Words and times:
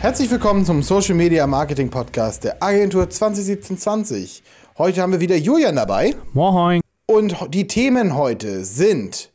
Herzlich 0.00 0.30
willkommen 0.30 0.64
zum 0.64 0.82
Social 0.82 1.14
Media 1.14 1.46
Marketing 1.46 1.90
Podcast 1.90 2.44
der 2.44 2.62
Agentur 2.62 3.04
2017-20. 3.04 4.40
Heute 4.78 5.02
haben 5.02 5.12
wir 5.12 5.20
wieder 5.20 5.36
Julian 5.36 5.76
dabei. 5.76 6.14
Moin. 6.32 6.80
Und 7.04 7.36
die 7.52 7.66
Themen 7.66 8.16
heute 8.16 8.64
sind 8.64 9.30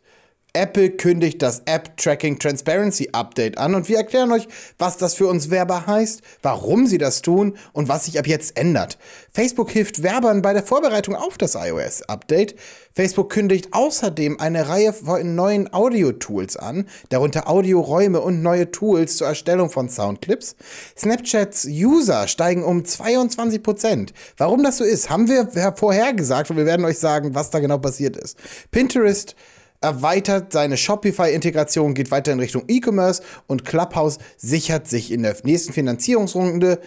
Apple 0.55 0.89
kündigt 0.91 1.41
das 1.41 1.61
App 1.65 1.97
Tracking 1.97 2.39
Transparency 2.39 3.09
Update 3.11 3.57
an 3.57 3.75
und 3.75 3.89
wir 3.89 3.97
erklären 3.97 4.31
euch, 4.31 4.47
was 4.79 4.95
das 4.95 5.13
für 5.13 5.27
uns 5.27 5.49
Werber 5.49 5.85
heißt, 5.85 6.21
warum 6.41 6.87
sie 6.87 6.97
das 6.97 7.21
tun 7.21 7.57
und 7.73 7.89
was 7.89 8.05
sich 8.05 8.17
ab 8.17 8.25
jetzt 8.25 8.57
ändert. 8.57 8.97
Facebook 9.33 9.69
hilft 9.69 10.01
Werbern 10.01 10.41
bei 10.41 10.53
der 10.53 10.63
Vorbereitung 10.63 11.15
auf 11.15 11.37
das 11.37 11.55
iOS 11.55 12.03
Update. 12.03 12.55
Facebook 12.93 13.29
kündigt 13.29 13.67
außerdem 13.71 14.39
eine 14.39 14.69
Reihe 14.69 14.93
von 14.93 15.35
neuen 15.35 15.73
Audio-Tools 15.73 16.55
an, 16.55 16.87
darunter 17.09 17.49
Audioräume 17.49 18.21
und 18.21 18.41
neue 18.41 18.71
Tools 18.71 19.17
zur 19.17 19.27
Erstellung 19.27 19.69
von 19.69 19.89
Soundclips. 19.89 20.55
Snapchats 20.97 21.65
User 21.65 22.29
steigen 22.29 22.63
um 22.63 22.83
22%. 22.83 24.11
Warum 24.37 24.63
das 24.63 24.77
so 24.77 24.85
ist, 24.85 25.09
haben 25.09 25.27
wir 25.27 25.49
vorhergesagt 25.75 26.49
und 26.49 26.55
wir 26.55 26.65
werden 26.65 26.85
euch 26.85 26.99
sagen, 26.99 27.35
was 27.35 27.49
da 27.49 27.59
genau 27.59 27.77
passiert 27.77 28.15
ist. 28.15 28.37
Pinterest 28.71 29.35
erweitert 29.81 30.51
seine 30.53 30.77
Shopify-Integration, 30.77 31.93
geht 31.93 32.11
weiter 32.11 32.31
in 32.31 32.39
Richtung 32.39 32.63
E-Commerce 32.67 33.21
und 33.47 33.65
Clubhouse 33.65 34.17
sichert 34.37 34.87
sich 34.87 35.11
in 35.11 35.23
der 35.23 35.35
nächsten 35.43 35.73
Finanzierungsrunde 35.73 36.79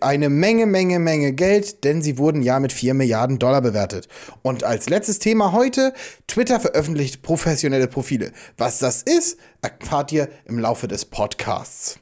eine 0.00 0.28
Menge, 0.28 0.66
Menge, 0.66 0.98
Menge 1.00 1.32
Geld, 1.32 1.82
denn 1.82 2.00
sie 2.00 2.16
wurden 2.16 2.42
ja 2.42 2.60
mit 2.60 2.72
4 2.72 2.94
Milliarden 2.94 3.38
Dollar 3.38 3.60
bewertet. 3.60 4.08
Und 4.42 4.62
als 4.62 4.88
letztes 4.88 5.18
Thema 5.18 5.52
heute, 5.52 5.92
Twitter 6.28 6.60
veröffentlicht 6.60 7.22
professionelle 7.22 7.88
Profile. 7.88 8.32
Was 8.56 8.78
das 8.78 9.02
ist, 9.02 9.38
erfahrt 9.60 10.12
ihr 10.12 10.28
im 10.44 10.58
Laufe 10.58 10.86
des 10.86 11.04
Podcasts. 11.04 11.98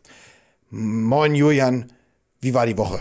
Moin 0.69 1.35
Julian, 1.35 1.93
wie 2.41 2.53
war 2.53 2.67
die 2.67 2.77
Woche? 2.77 3.01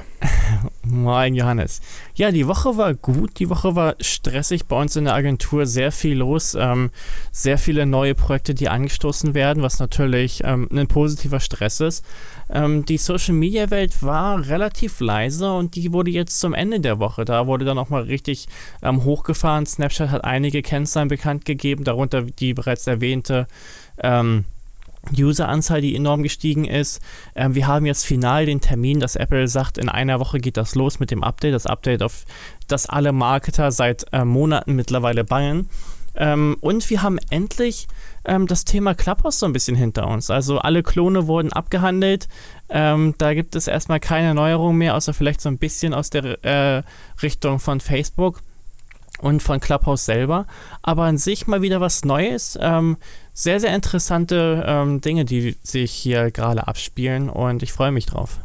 Moin 0.84 1.36
Johannes. 1.36 1.82
Ja, 2.16 2.32
die 2.32 2.48
Woche 2.48 2.78
war 2.78 2.94
gut. 2.94 3.40
Die 3.40 3.50
Woche 3.50 3.76
war 3.76 3.96
stressig 4.00 4.66
bei 4.66 4.80
uns 4.80 4.96
in 4.96 5.06
der 5.06 5.14
Agentur. 5.14 5.66
Sehr 5.66 5.92
viel 5.92 6.18
los. 6.18 6.56
Ähm, 6.56 6.92
sehr 7.32 7.58
viele 7.58 7.86
neue 7.86 8.16
Projekte, 8.16 8.54
die 8.54 8.70
angestoßen 8.70 9.34
werden, 9.34 9.64
was 9.64 9.80
natürlich 9.80 10.44
ähm, 10.44 10.70
ein 10.72 10.88
positiver 10.88 11.40
Stress 11.40 11.80
ist. 11.80 12.06
Ähm, 12.50 12.86
die 12.86 12.98
Social 12.98 13.34
Media 13.34 13.70
Welt 13.70 14.04
war 14.04 14.48
relativ 14.48 15.00
leise 15.00 15.52
und 15.54 15.76
die 15.76 15.94
wurde 15.94 16.12
jetzt 16.12 16.40
zum 16.40 16.54
Ende 16.54 16.80
der 16.80 17.00
Woche. 17.00 17.26
Da 17.26 17.48
wurde 17.48 17.66
dann 17.66 17.78
auch 17.78 17.90
mal 17.90 18.04
richtig 18.04 18.48
ähm, 18.82 19.04
hochgefahren. 19.04 19.66
Snapchat 19.66 20.10
hat 20.10 20.24
einige 20.24 20.62
Kennzahlen 20.62 21.08
bekannt 21.08 21.46
gegeben, 21.46 21.84
darunter 21.84 22.22
die 22.22 22.54
bereits 22.54 22.88
erwähnte. 22.88 23.48
Ähm, 23.98 24.46
Useranzahl, 25.12 25.82
die 25.82 25.96
enorm 25.96 26.24
gestiegen 26.24 26.66
ist. 26.66 27.02
Ähm, 27.36 27.56
wir 27.56 27.68
haben 27.68 27.86
jetzt 27.86 28.06
final 28.06 28.46
den 28.46 28.62
Termin, 28.62 29.00
dass 29.00 29.16
Apple 29.16 29.48
sagt, 29.48 29.78
in 29.78 29.90
einer 29.90 30.20
Woche 30.20 30.40
geht 30.40 30.58
das 30.58 30.76
los 30.76 31.00
mit 31.00 31.12
dem 31.12 31.24
Update. 31.24 31.54
Das 31.54 31.66
Update, 31.66 32.04
auf 32.04 32.26
das 32.68 32.88
alle 32.88 33.12
Marketer 33.12 33.72
seit 33.72 34.06
äh, 34.12 34.26
Monaten 34.26 34.74
mittlerweile 34.74 35.24
bangen. 35.24 35.70
Ähm, 36.16 36.58
und 36.62 36.90
wir 36.90 37.02
haben 37.02 37.20
endlich 37.30 37.88
ähm, 38.24 38.48
das 38.48 38.66
Thema 38.66 38.96
Clubhouse 38.96 39.40
so 39.40 39.46
ein 39.46 39.54
bisschen 39.54 39.76
hinter 39.76 40.08
uns. 40.08 40.30
Also 40.30 40.60
alle 40.60 40.84
Klone 40.84 41.28
wurden 41.28 41.52
abgehandelt. 41.52 42.28
Ähm, 42.70 43.14
da 43.18 43.34
gibt 43.34 43.56
es 43.56 43.68
erstmal 43.68 44.00
keine 44.00 44.34
Neuerung 44.34 44.78
mehr, 44.78 44.96
außer 44.96 45.14
vielleicht 45.14 45.42
so 45.42 45.50
ein 45.50 45.58
bisschen 45.58 45.94
aus 45.94 46.10
der 46.10 46.44
äh, 46.44 46.84
Richtung 47.22 47.60
von 47.60 47.80
Facebook 47.80 48.42
und 49.20 49.42
von 49.42 49.60
Clubhouse 49.60 50.06
selber. 50.06 50.46
Aber 50.82 51.04
an 51.04 51.18
sich 51.18 51.48
mal 51.48 51.62
wieder 51.62 51.82
was 51.82 52.06
Neues. 52.06 52.58
Sehr, 53.38 53.60
sehr 53.60 53.76
interessante 53.76 54.64
ähm, 54.66 55.02
Dinge, 55.02 55.26
die 55.26 55.58
sich 55.62 55.92
hier 55.92 56.32
gerade 56.32 56.70
abspielen 56.70 57.30
und 57.30 57.64
ich 57.64 57.74
freue 57.74 57.92
mich 57.92 58.06
drauf. 58.06 58.40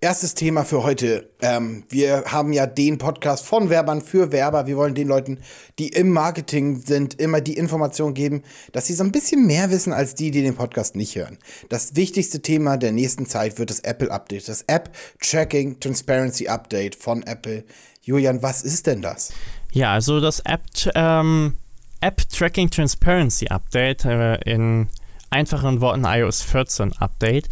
Erstes 0.00 0.34
Thema 0.34 0.64
für 0.64 0.82
heute. 0.82 1.30
Ähm, 1.40 1.84
wir 1.88 2.24
haben 2.26 2.52
ja 2.52 2.66
den 2.66 2.98
Podcast 2.98 3.46
von 3.46 3.70
Werbern 3.70 4.02
für 4.02 4.32
Werber. 4.32 4.66
Wir 4.66 4.76
wollen 4.76 4.96
den 4.96 5.06
Leuten, 5.06 5.38
die 5.78 5.90
im 5.90 6.10
Marketing 6.10 6.80
sind, 6.80 7.14
immer 7.20 7.40
die 7.40 7.54
Information 7.54 8.12
geben, 8.12 8.42
dass 8.72 8.88
sie 8.88 8.94
so 8.94 9.04
ein 9.04 9.12
bisschen 9.12 9.46
mehr 9.46 9.70
wissen 9.70 9.92
als 9.92 10.16
die, 10.16 10.32
die 10.32 10.42
den 10.42 10.56
Podcast 10.56 10.96
nicht 10.96 11.14
hören. 11.14 11.38
Das 11.68 11.94
wichtigste 11.94 12.42
Thema 12.42 12.76
der 12.76 12.90
nächsten 12.90 13.26
Zeit 13.26 13.56
wird 13.60 13.70
das 13.70 13.80
Apple 13.80 14.10
Update, 14.10 14.48
das 14.48 14.62
App 14.62 14.90
Tracking 15.20 15.78
Transparency 15.78 16.48
Update 16.48 16.96
von 16.96 17.22
Apple. 17.22 17.62
Julian, 18.02 18.42
was 18.42 18.62
ist 18.62 18.88
denn 18.88 19.00
das? 19.00 19.32
Ja, 19.70 19.92
also 19.92 20.20
das 20.20 20.40
App, 20.40 20.62
ähm, 20.96 21.56
App 22.06 22.22
Tracking 22.28 22.70
Transparency 22.70 23.48
Update 23.48 24.04
äh, 24.04 24.36
in 24.42 24.86
einfachen 25.30 25.80
Worten 25.80 26.04
iOS 26.04 26.40
14 26.40 26.92
Update. 26.98 27.48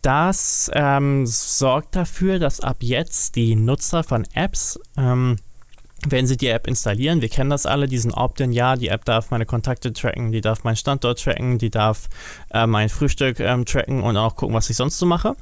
Das 0.00 0.70
ähm, 0.72 1.26
sorgt 1.26 1.96
dafür, 1.96 2.38
dass 2.38 2.60
ab 2.60 2.78
jetzt 2.80 3.36
die 3.36 3.56
Nutzer 3.56 4.02
von 4.02 4.26
Apps, 4.32 4.80
ähm, 4.96 5.36
wenn 6.08 6.26
sie 6.26 6.38
die 6.38 6.46
App 6.46 6.66
installieren, 6.66 7.20
wir 7.20 7.28
kennen 7.28 7.50
das 7.50 7.66
alle, 7.66 7.88
diesen 7.88 8.14
Opt-in, 8.14 8.52
ja, 8.52 8.76
die 8.76 8.88
App 8.88 9.04
darf 9.04 9.30
meine 9.30 9.44
Kontakte 9.44 9.92
tracken, 9.92 10.32
die 10.32 10.40
darf 10.40 10.64
meinen 10.64 10.76
Standort 10.76 11.22
tracken, 11.22 11.58
die 11.58 11.68
darf 11.68 12.08
äh, 12.54 12.66
mein 12.66 12.88
Frühstück 12.88 13.38
ähm, 13.38 13.66
tracken 13.66 14.02
und 14.02 14.16
auch 14.16 14.34
gucken, 14.34 14.54
was 14.54 14.70
ich 14.70 14.78
sonst 14.78 14.96
so 14.96 15.04
mache. 15.04 15.36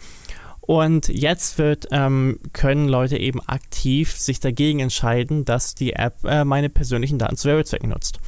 Und 0.63 1.07
jetzt 1.07 1.59
wird, 1.59 1.87
ähm, 1.93 2.41
können 2.53 2.89
Leute 2.89 3.19
eben 3.19 3.41
aktiv 3.47 4.11
sich 4.11 4.41
dagegen 4.41 4.81
entscheiden, 4.81 5.45
dass 5.45 5.77
die 5.77 5.93
App 5.93 6.25
äh, 6.25 6.45
meine 6.45 6.71
persönlichen 6.71 7.21
Daten 7.21 7.37
zu 7.37 7.47
Werbezwecken 7.47 7.91
nutzt. 7.91 8.19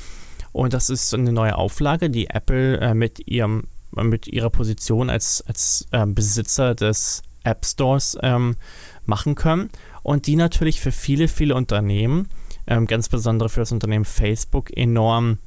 Und 0.53 0.73
das 0.73 0.91
ist 0.91 1.15
eine 1.15 1.33
neue 1.33 1.57
Auflage, 1.57 2.11
die 2.11 2.29
Apple 2.31 2.79
äh, 2.81 2.95
mit, 2.95 3.27
ihrem, 3.27 3.65
mit 3.93 4.27
ihrer 4.27 4.51
Position 4.51 5.11
als, 5.11 5.45
als 5.47 5.87
äh, 5.93 6.07
Besitzer 6.07 6.75
des 6.75 7.23
App 7.45 7.65
Stores 7.65 8.19
ähm, 8.23 8.57
machen 9.07 9.35
können. 9.35 9.71
Und 10.03 10.27
die 10.27 10.37
natürlich 10.37 10.81
für 10.81 10.93
viele, 10.93 11.29
viele 11.29 11.55
Unternehmen, 11.55 12.29
ähm, 12.67 12.87
ganz 12.87 13.09
besonders 13.09 13.53
für 13.53 13.61
das 13.61 13.73
Unternehmen 13.73 14.05
Facebook, 14.05 14.77
enorm 14.77 15.39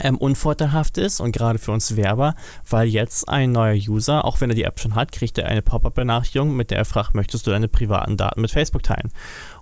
ähm, 0.00 0.18
unvorteilhaft 0.18 0.98
ist 0.98 1.20
und 1.20 1.32
gerade 1.32 1.58
für 1.58 1.72
uns 1.72 1.96
Werber, 1.96 2.34
weil 2.68 2.88
jetzt 2.88 3.28
ein 3.28 3.52
neuer 3.52 3.74
User, 3.74 4.24
auch 4.24 4.40
wenn 4.40 4.50
er 4.50 4.56
die 4.56 4.64
App 4.64 4.80
schon 4.80 4.94
hat, 4.94 5.12
kriegt 5.12 5.38
er 5.38 5.46
eine 5.46 5.62
Pop-up-Benachrichtigung, 5.62 6.54
mit 6.54 6.70
der 6.70 6.78
er 6.78 6.84
fragt, 6.84 7.14
möchtest 7.14 7.46
du 7.46 7.50
deine 7.50 7.68
privaten 7.68 8.16
Daten 8.16 8.40
mit 8.40 8.50
Facebook 8.50 8.82
teilen? 8.82 9.12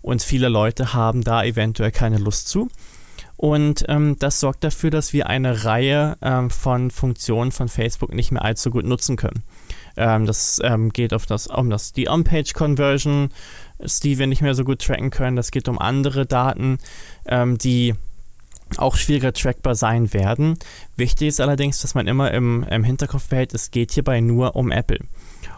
Und 0.03 0.23
viele 0.23 0.49
Leute 0.49 0.93
haben 0.93 1.23
da 1.23 1.45
eventuell 1.45 1.93
keine 1.93 2.19
Lust 2.19 2.49
zu. 2.49 2.69
Und 3.37 3.85
ähm, 3.89 4.17
das 4.19 4.41
sorgt 4.41 4.65
dafür, 4.65 4.91
dass 4.91 5.13
wir 5.13 5.27
eine 5.29 5.65
Reihe 5.65 6.17
ähm, 6.23 6.51
von 6.51 6.91
Funktionen 6.91 7.53
von 7.53 7.69
Facebook 7.69 8.15
nicht 8.15 8.31
mehr 8.31 8.45
allzu 8.45 8.71
gut 8.71 8.85
nutzen 8.85 9.17
können. 9.17 9.43
Ähm, 9.97 10.27
das 10.27 10.61
ähm, 10.63 10.91
geht 10.91 11.13
auf 11.13 11.27
das, 11.27 11.49
um 11.49 11.71
das, 11.71 11.93
die 11.93 12.09
On-Page-Conversion, 12.09 13.31
die 14.03 14.19
wir 14.19 14.27
nicht 14.27 14.43
mehr 14.43 14.55
so 14.55 14.65
gut 14.65 14.83
tracken 14.83 15.11
können. 15.11 15.37
Das 15.37 15.51
geht 15.51 15.69
um 15.69 15.79
andere 15.79 16.27
Daten, 16.27 16.79
ähm, 17.27 17.59
die 17.59 17.95
auch 18.77 18.97
schwieriger 18.97 19.33
trackbar 19.33 19.75
sein 19.75 20.13
werden. 20.13 20.59
Wichtig 20.97 21.29
ist 21.29 21.41
allerdings, 21.41 21.81
dass 21.81 21.95
man 21.95 22.07
immer 22.07 22.33
im, 22.33 22.65
im 22.65 22.85
Hinterkopf 22.85 23.29
behält, 23.29 23.55
es 23.55 23.71
geht 23.71 23.93
hierbei 23.93 24.21
nur 24.21 24.57
um 24.57 24.71
Apple. 24.71 25.01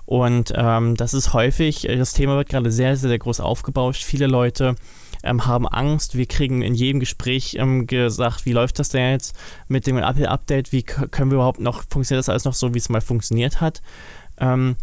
Und 0.04 0.52
ähm, 0.56 0.96
das 0.96 1.14
ist 1.14 1.32
häufig, 1.32 1.82
das 1.82 2.12
Thema 2.12 2.36
wird 2.36 2.48
gerade 2.48 2.70
sehr, 2.70 2.96
sehr, 2.96 3.08
sehr 3.08 3.18
groß 3.18 3.40
aufgebauscht. 3.40 4.04
Viele 4.04 4.26
Leute 4.26 4.76
ähm, 5.26 5.46
haben 5.46 5.68
Angst. 5.68 6.16
Wir 6.16 6.26
kriegen 6.26 6.62
in 6.62 6.74
jedem 6.74 7.00
Gespräch 7.00 7.56
ähm, 7.58 7.86
gesagt, 7.86 8.46
wie 8.46 8.52
läuft 8.52 8.78
das 8.78 8.88
denn 8.88 9.12
jetzt 9.12 9.36
mit 9.68 9.86
dem 9.86 9.98
Apple-Update? 9.98 10.72
Wie 10.72 10.82
können 10.82 11.30
wir 11.30 11.36
überhaupt 11.36 11.60
noch, 11.60 11.82
funktioniert 11.88 12.20
das 12.20 12.28
alles 12.28 12.44
noch 12.44 12.54
so, 12.54 12.74
wie 12.74 12.78
es 12.78 12.88
mal 12.88 13.00
funktioniert 13.00 13.60
hat? 13.60 13.82
Ähm, 14.38 14.76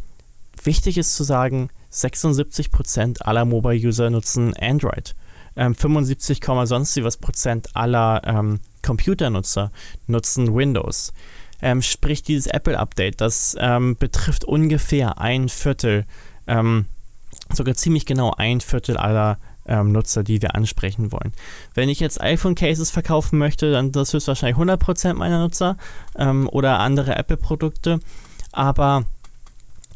wichtig 0.64 0.98
ist 0.98 1.16
zu 1.16 1.24
sagen, 1.24 1.70
76% 1.92 3.22
aller 3.22 3.46
Mobile-User 3.46 4.10
nutzen 4.10 4.54
Android 4.58 5.16
ähm, 5.56 5.76
75, 5.76 6.40
sonst 6.66 7.04
was 7.04 7.18
Prozent 7.18 7.76
aller 7.76 8.22
ähm, 8.26 8.60
Computernutzer 8.82 9.72
nutzen 10.08 10.54
Windows. 10.54 11.14
Ähm, 11.62 11.82
sprich, 11.82 12.24
dieses 12.24 12.48
Apple-Update, 12.48 13.22
das 13.22 13.56
ähm, 13.60 13.96
betrifft 13.98 14.44
ungefähr 14.44 15.20
ein 15.20 15.48
Viertel, 15.48 16.06
ähm, 16.48 16.86
sogar 17.54 17.76
ziemlich 17.76 18.06
genau 18.06 18.34
ein 18.38 18.62
Viertel 18.62 18.98
aller 18.98 19.38
ähm, 19.66 19.92
Nutzer, 19.92 20.24
die 20.24 20.42
wir 20.42 20.56
ansprechen 20.56 21.12
wollen. 21.12 21.34
Wenn 21.74 21.90
ich 21.90 22.00
jetzt 22.00 22.22
iPhone-Cases 22.22 22.92
verkaufen 22.92 23.38
möchte, 23.40 23.72
dann 23.72 23.92
das 23.92 24.14
ist 24.14 24.28
wahrscheinlich 24.28 24.58
100% 24.58 25.14
meiner 25.14 25.40
Nutzer 25.40 25.78
ähm, 26.18 26.48
oder 26.50 26.80
andere 26.80 27.16
Apple-Produkte. 27.16 28.00
Aber 28.52 29.06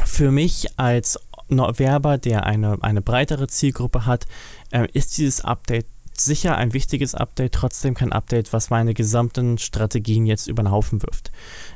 für 0.03 0.31
mich 0.31 0.67
als 0.77 1.19
Werber, 1.49 2.17
der 2.17 2.45
eine, 2.45 2.77
eine 2.81 3.01
breitere 3.01 3.47
Zielgruppe 3.47 4.05
hat, 4.05 4.25
äh, 4.71 4.87
ist 4.93 5.17
dieses 5.17 5.41
Update 5.41 5.85
sicher 6.19 6.57
ein 6.57 6.73
wichtiges 6.73 7.15
Update, 7.15 7.53
trotzdem 7.53 7.93
kein 7.93 8.11
Update, 8.11 8.53
was 8.53 8.69
meine 8.69 8.93
gesamten 8.93 9.57
Strategien 9.57 10.25
jetzt 10.25 10.47
über 10.47 10.63
den 10.63 10.71
Haufen 10.71 11.01
wirft. 11.01 11.31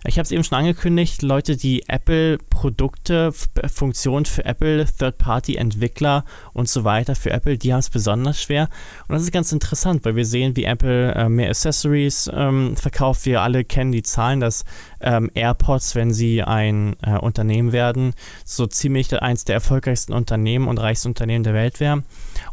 Ich 0.06 0.18
habe 0.18 0.24
es 0.24 0.32
eben 0.32 0.44
schon 0.44 0.58
angekündigt, 0.58 1.22
Leute, 1.22 1.58
die 1.58 1.88
Apple-Produkte, 1.88 3.32
Funktionen 3.32 4.26
für 4.26 4.46
Apple, 4.46 4.86
Third-Party-Entwickler 4.86 6.26
und 6.54 6.70
so 6.70 6.84
weiter 6.84 7.16
für 7.16 7.32
Apple, 7.32 7.58
die 7.58 7.74
haben 7.74 7.80
es 7.80 7.90
besonders 7.90 8.42
schwer. 8.42 8.70
Und 9.08 9.14
das 9.14 9.24
ist 9.24 9.32
ganz 9.32 9.52
interessant, 9.52 10.06
weil 10.06 10.16
wir 10.16 10.26
sehen, 10.26 10.56
wie 10.56 10.64
Apple 10.64 11.14
äh, 11.14 11.30
mehr 11.30 11.50
Accessories 11.50 12.30
ähm, 12.34 12.76
verkauft. 12.76 13.26
Wir 13.26 13.42
alle 13.42 13.64
kennen 13.64 13.92
die 13.92 14.04
Zahlen, 14.04 14.40
dass 14.40 14.64
ähm, 15.02 15.32
AirPods, 15.34 15.96
wenn 15.96 16.14
sie 16.14 16.44
ein 16.44 16.96
äh, 17.02 17.18
Unternehmen 17.18 17.72
werden, 17.72 18.14
so 18.46 18.68
ziemlich 18.68 19.12
eins 19.22 19.46
der 19.46 19.56
erfolgreichsten 19.56 20.14
Unternehmen 20.14 20.68
und 20.68 20.78
reichsten 20.78 21.10
Unternehmen 21.10 21.44
der 21.44 21.54
Welt 21.54 21.80
wären. 21.80 22.04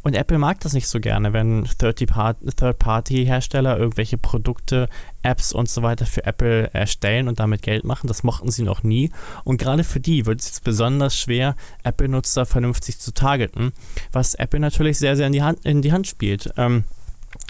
Und 0.03 0.15
Apple 0.15 0.39
mag 0.39 0.61
das 0.61 0.73
nicht 0.73 0.89
so 0.89 1.00
gerne, 1.00 1.33
wenn 1.33 1.69
Third-Party-Hersteller 1.79 3.79
irgendwelche 3.79 4.19
Produkte, 4.19 4.89
Apps 5.23 5.53
und 5.53 5.69
so 5.69 5.83
weiter 5.83 6.06
für 6.06 6.25
Apple 6.25 6.71
erstellen 6.73 7.29
und 7.29 7.41
damit 7.41 7.62
Geld 7.62 7.85
machen. 7.85 8.06
Das 8.06 8.23
mochten 8.23 8.51
sie 8.51 8.62
noch 8.62 8.83
nie. 8.83 9.11
Und 9.44 9.59
gerade 9.59 9.85
für 9.85 10.01
die 10.01 10.27
wird 10.27 10.41
es 10.41 10.47
jetzt 10.47 10.65
besonders 10.65 11.17
schwer, 11.17 11.56
Apple-Nutzer 11.83 12.47
vernünftig 12.47 12.99
zu 12.99 13.12
targeten, 13.12 13.73
was 14.12 14.35
Apple 14.35 14.61
natürlich 14.61 14.99
sehr, 14.99 15.17
sehr 15.17 15.27
in 15.27 15.33
die 15.33 15.43
Hand, 15.43 15.65
in 15.65 15.83
die 15.83 15.93
Hand 15.93 16.06
spielt. 16.06 16.53
Ähm, 16.56 16.85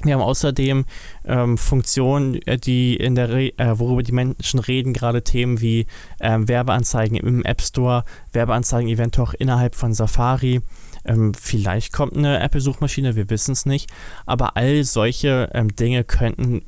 wir 0.05 0.15
haben 0.15 0.23
außerdem 0.23 0.85
ähm, 1.25 1.59
Funktionen, 1.59 2.41
äh, 2.47 2.57
die 2.57 2.97
in 2.97 3.15
der 3.17 3.31
Re 3.31 3.53
äh, 3.59 3.79
worüber 3.79 4.03
die 4.03 4.13
Menschen 4.13 4.61
reden, 4.61 4.93
gerade 4.93 5.23
Themen 5.23 5.61
wie 5.61 5.87
ähm, 6.21 6.47
Werbeanzeigen 6.47 7.17
im 7.17 7.45
App 7.45 7.61
Store, 7.61 8.05
Werbeanzeigen 8.33 8.89
eventuell 8.89 9.27
auch 9.27 9.35
innerhalb 9.35 9.75
von 9.75 9.95
Safari. 9.95 10.61
Ähm, 11.05 11.35
vielleicht 11.35 11.93
kommt 11.93 12.17
eine 12.17 12.39
Apple-Suchmaschine, 12.41 13.17
wir 13.17 13.31
wissen 13.31 13.53
es 13.53 13.67
nicht. 13.67 13.91
Aber 14.27 14.57
all 14.57 14.85
solche 14.85 15.51
ähm, 15.53 15.75
Dinge 15.75 16.05
könnten 16.05 16.63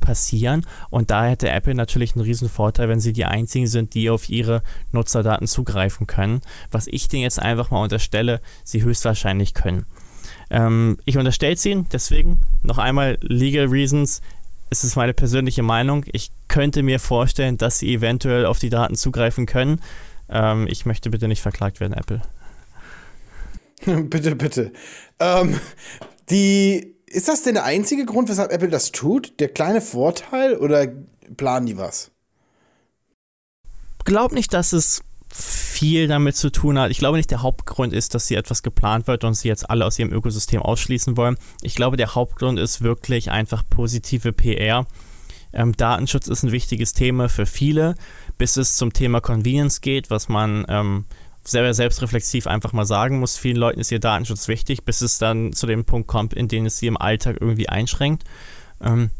passieren 0.00 0.64
und 0.90 1.10
da 1.10 1.26
hätte 1.26 1.48
Apple 1.48 1.74
natürlich 1.74 2.14
einen 2.14 2.24
riesen 2.24 2.48
Vorteil, 2.48 2.88
wenn 2.88 3.00
sie 3.00 3.12
die 3.12 3.24
einzigen 3.24 3.66
sind, 3.66 3.94
die 3.94 4.08
auf 4.08 4.28
ihre 4.28 4.62
Nutzerdaten 4.92 5.48
zugreifen 5.48 6.06
können. 6.06 6.42
Was 6.70 6.86
ich 6.86 7.08
denen 7.08 7.24
jetzt 7.24 7.40
einfach 7.40 7.72
mal 7.72 7.82
unterstelle, 7.82 8.40
sie 8.62 8.84
höchstwahrscheinlich 8.84 9.54
können. 9.54 9.86
Ähm, 10.50 10.98
ich 11.04 11.18
unterstelle 11.18 11.54
es 11.54 11.64
ihnen, 11.66 11.86
deswegen 11.92 12.38
noch 12.62 12.78
einmal 12.78 13.18
Legal 13.20 13.66
Reasons. 13.66 14.20
Es 14.70 14.84
ist 14.84 14.96
meine 14.96 15.14
persönliche 15.14 15.62
Meinung. 15.62 16.04
Ich 16.12 16.30
könnte 16.48 16.82
mir 16.82 16.98
vorstellen, 16.98 17.56
dass 17.56 17.78
sie 17.78 17.94
eventuell 17.94 18.46
auf 18.46 18.58
die 18.58 18.70
Daten 18.70 18.96
zugreifen 18.96 19.46
können. 19.46 19.80
Ähm, 20.28 20.66
ich 20.68 20.86
möchte 20.86 21.10
bitte 21.10 21.28
nicht 21.28 21.42
verklagt 21.42 21.80
werden, 21.80 21.92
Apple. 21.92 22.22
bitte, 24.08 24.34
bitte. 24.34 24.72
Ähm, 25.20 25.58
die, 26.30 26.94
ist 27.06 27.28
das 27.28 27.42
denn 27.42 27.54
der 27.54 27.64
einzige 27.64 28.04
Grund, 28.04 28.28
weshalb 28.28 28.52
Apple 28.52 28.68
das 28.68 28.92
tut? 28.92 29.38
Der 29.40 29.48
kleine 29.48 29.80
Vorteil 29.80 30.56
oder 30.56 30.88
planen 31.36 31.66
die 31.66 31.76
was? 31.76 32.10
Glaub 34.04 34.32
nicht, 34.32 34.52
dass 34.52 34.72
es 34.72 35.02
viel 35.38 36.08
damit 36.08 36.36
zu 36.36 36.50
tun 36.50 36.78
hat. 36.78 36.90
Ich 36.90 36.98
glaube 36.98 37.18
nicht, 37.18 37.30
der 37.30 37.42
Hauptgrund 37.42 37.92
ist, 37.92 38.14
dass 38.14 38.26
sie 38.26 38.36
etwas 38.36 38.62
geplant 38.62 39.06
wird 39.06 39.24
und 39.24 39.34
sie 39.34 39.48
jetzt 39.48 39.68
alle 39.68 39.84
aus 39.84 39.98
ihrem 39.98 40.12
Ökosystem 40.12 40.62
ausschließen 40.62 41.16
wollen. 41.16 41.36
Ich 41.60 41.74
glaube, 41.74 41.98
der 41.98 42.14
Hauptgrund 42.14 42.58
ist 42.58 42.80
wirklich 42.80 43.30
einfach 43.30 43.62
positive 43.68 44.32
PR. 44.32 44.86
Ähm, 45.52 45.76
Datenschutz 45.76 46.28
ist 46.28 46.42
ein 46.42 46.52
wichtiges 46.52 46.94
Thema 46.94 47.28
für 47.28 47.44
viele, 47.44 47.96
bis 48.38 48.56
es 48.56 48.76
zum 48.76 48.92
Thema 48.94 49.20
Convenience 49.20 49.82
geht, 49.82 50.08
was 50.08 50.28
man 50.30 50.64
ähm, 50.68 51.04
selber 51.44 51.74
selbstreflexiv 51.74 52.46
einfach 52.46 52.72
mal 52.72 52.86
sagen 52.86 53.20
muss. 53.20 53.36
Vielen 53.36 53.56
Leuten 53.56 53.80
ist 53.80 53.92
ihr 53.92 54.00
Datenschutz 54.00 54.48
wichtig, 54.48 54.84
bis 54.84 55.02
es 55.02 55.18
dann 55.18 55.52
zu 55.52 55.66
dem 55.66 55.84
Punkt 55.84 56.08
kommt, 56.08 56.32
in 56.32 56.48
dem 56.48 56.66
es 56.66 56.78
sie 56.78 56.86
im 56.86 56.96
Alltag 56.96 57.36
irgendwie 57.40 57.68
einschränkt. 57.68 58.24
Ähm, 58.80 59.10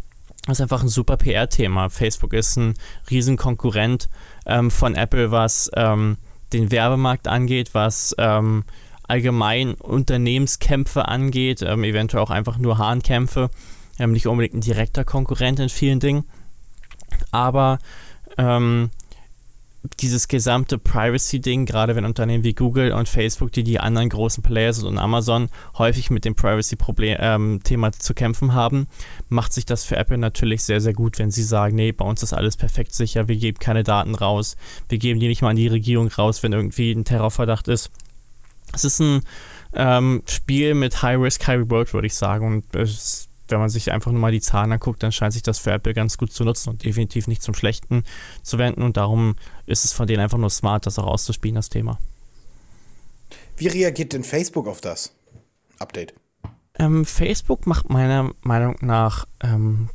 das 0.47 0.59
ist 0.59 0.63
einfach 0.63 0.83
ein 0.83 0.89
super 0.89 1.17
PR-Thema. 1.17 1.91
Facebook 1.91 2.33
ist 2.33 2.57
ein 2.57 2.75
Riesenkonkurrent 3.11 4.09
ähm, 4.47 4.71
von 4.71 4.95
Apple, 4.95 5.31
was 5.31 5.71
ähm, 5.75 6.19
den 6.53 6.71
Werbemarkt 6.71 7.29
angeht, 7.29 7.71
was 7.75 8.15
ähm, 8.19 8.65
allgemein 9.03 9.75
Unternehmenskämpfe 9.75 11.09
angeht, 11.09 11.63
ähm, 11.63 11.85
eventuell 11.85 12.23
auch 12.23 12.31
einfach 12.31 12.59
nur 12.59 12.79
Hahnkämpfe. 12.79 13.51
Ähm, 13.99 14.13
nicht 14.13 14.27
unbedingt 14.27 14.55
ein 14.55 14.61
direkter 14.61 15.05
Konkurrent 15.05 15.59
in 15.59 15.69
vielen 15.69 16.01
Dingen. 16.01 16.25
Aber 17.31 17.79
ähm, 18.39 18.91
dieses 20.01 20.29
gesamte 20.29 20.79
Privacy-Ding, 20.79 21.67
gerade 21.67 21.97
wenn 21.97 22.05
Unternehmen 22.05 22.45
wie 22.45 22.55
Google 22.55 22.93
und 22.93 23.09
Facebook, 23.09 23.53
die 23.53 23.65
die 23.65 23.81
anderen 23.81 24.09
großen 24.09 24.43
Players 24.43 24.83
und 24.83 24.99
Amazon 24.99 25.49
häufig 25.79 26.11
mit 26.11 26.25
dem 26.25 26.35
Privacy-Thema 26.35 27.37
ähm, 27.37 27.93
zu 27.99 28.15
kämpfen 28.15 28.55
haben, 28.55 28.87
macht 29.29 29.53
sich 29.53 29.67
das 29.67 29.85
für 29.85 29.97
Apple 29.97 30.19
natürlich 30.19 30.65
sehr, 30.65 30.81
sehr 30.81 30.95
gut, 30.95 31.19
wenn 31.19 31.31
sie 31.31 31.43
sagen, 31.43 31.77
nee, 31.77 31.93
bei 31.93 32.05
uns 32.05 32.23
ist 32.23 32.33
alles 32.33 32.57
perfekt 32.57 32.95
sicher, 32.95 33.29
wir 33.29 33.37
geben 33.37 33.59
keine 33.59 33.83
Daten 33.83 34.15
raus, 34.15 34.57
wir 34.89 34.99
geben 34.99 35.21
die 35.21 35.29
nicht 35.29 35.43
mal 35.43 35.51
an 35.51 35.57
die 35.57 35.69
Regierung 35.69 36.09
raus, 36.09 36.43
wenn 36.43 36.53
irgendwie 36.53 36.93
ein 36.93 37.05
Terrorverdacht 37.05 37.69
ist. 37.69 37.91
Es 38.73 38.85
ist 38.85 39.01
ein 39.01 39.23
ähm, 39.75 40.23
Spiel 40.27 40.75
mit 40.75 41.03
High 41.03 41.19
Risk, 41.19 41.47
High 41.47 41.61
Reward, 41.61 41.93
würde 41.93 42.07
ich 42.07 42.15
sagen, 42.15 42.47
und 42.47 42.75
es 42.75 42.91
ist 42.91 43.29
wenn 43.49 43.59
man 43.59 43.69
sich 43.69 43.93
einfach 43.93 44.13
nur 44.13 44.21
mal 44.21 44.33
die 44.33 44.41
Zahlen 44.41 44.73
anguckt, 44.73 45.03
dann 45.03 45.13
scheint 45.13 45.33
sich 45.33 45.43
das 45.43 45.59
für 45.59 45.73
Apple 45.73 45.95
ganz 45.95 46.19
gut 46.19 46.33
zu 46.33 46.45
nutzen 46.45 46.71
und 46.71 46.85
definitiv 46.85 47.27
nicht 47.27 47.43
zum 47.43 47.55
Schlechten 47.55 48.05
zu 48.43 48.59
wenden. 48.59 48.83
Und 48.83 48.97
darum 48.97 49.37
ist 49.67 49.85
es 49.85 49.93
von 49.93 50.07
denen 50.07 50.21
einfach 50.23 50.39
nur 50.39 50.51
smart, 50.51 50.87
das 50.87 50.99
auch 50.99 51.07
auszuspielen, 51.07 51.55
das 51.55 51.69
Thema. 51.69 51.99
Wie 53.57 53.69
reagiert 53.69 54.13
denn 54.13 54.25
Facebook 54.25 54.67
auf 54.67 54.81
das 54.81 55.15
Update? 55.79 56.15
Ähm, 56.79 57.05
Facebook 57.05 57.67
macht 57.67 57.89
meiner 57.89 58.33
Meinung 58.43 58.77
nach 58.81 59.27
ähm, 59.43 59.89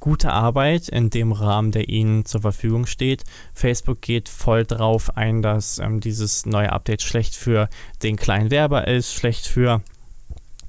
gute 0.00 0.32
Arbeit 0.32 0.88
in 0.88 1.10
dem 1.10 1.30
Rahmen, 1.30 1.70
der 1.70 1.88
ihnen 1.88 2.24
zur 2.24 2.40
Verfügung 2.40 2.86
steht. 2.86 3.22
Facebook 3.54 4.00
geht 4.00 4.28
voll 4.28 4.64
drauf 4.64 5.16
ein, 5.16 5.42
dass 5.42 5.78
ähm, 5.78 6.00
dieses 6.00 6.46
neue 6.46 6.72
Update 6.72 7.02
schlecht 7.02 7.36
für 7.36 7.68
den 8.02 8.16
kleinen 8.16 8.50
Werber 8.50 8.88
ist, 8.88 9.12
schlecht 9.12 9.46
für 9.46 9.82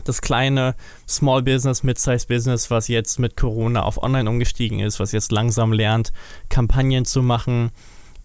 das 0.07 0.21
kleine 0.21 0.75
Small 1.07 1.41
Business, 1.41 1.83
Mid-Size 1.83 2.27
Business, 2.27 2.71
was 2.71 2.87
jetzt 2.87 3.19
mit 3.19 3.37
Corona 3.37 3.83
auf 3.83 4.01
Online 4.01 4.29
umgestiegen 4.29 4.79
ist, 4.79 4.99
was 4.99 5.11
jetzt 5.11 5.31
langsam 5.31 5.73
lernt, 5.73 6.11
Kampagnen 6.49 7.05
zu 7.05 7.21
machen, 7.21 7.71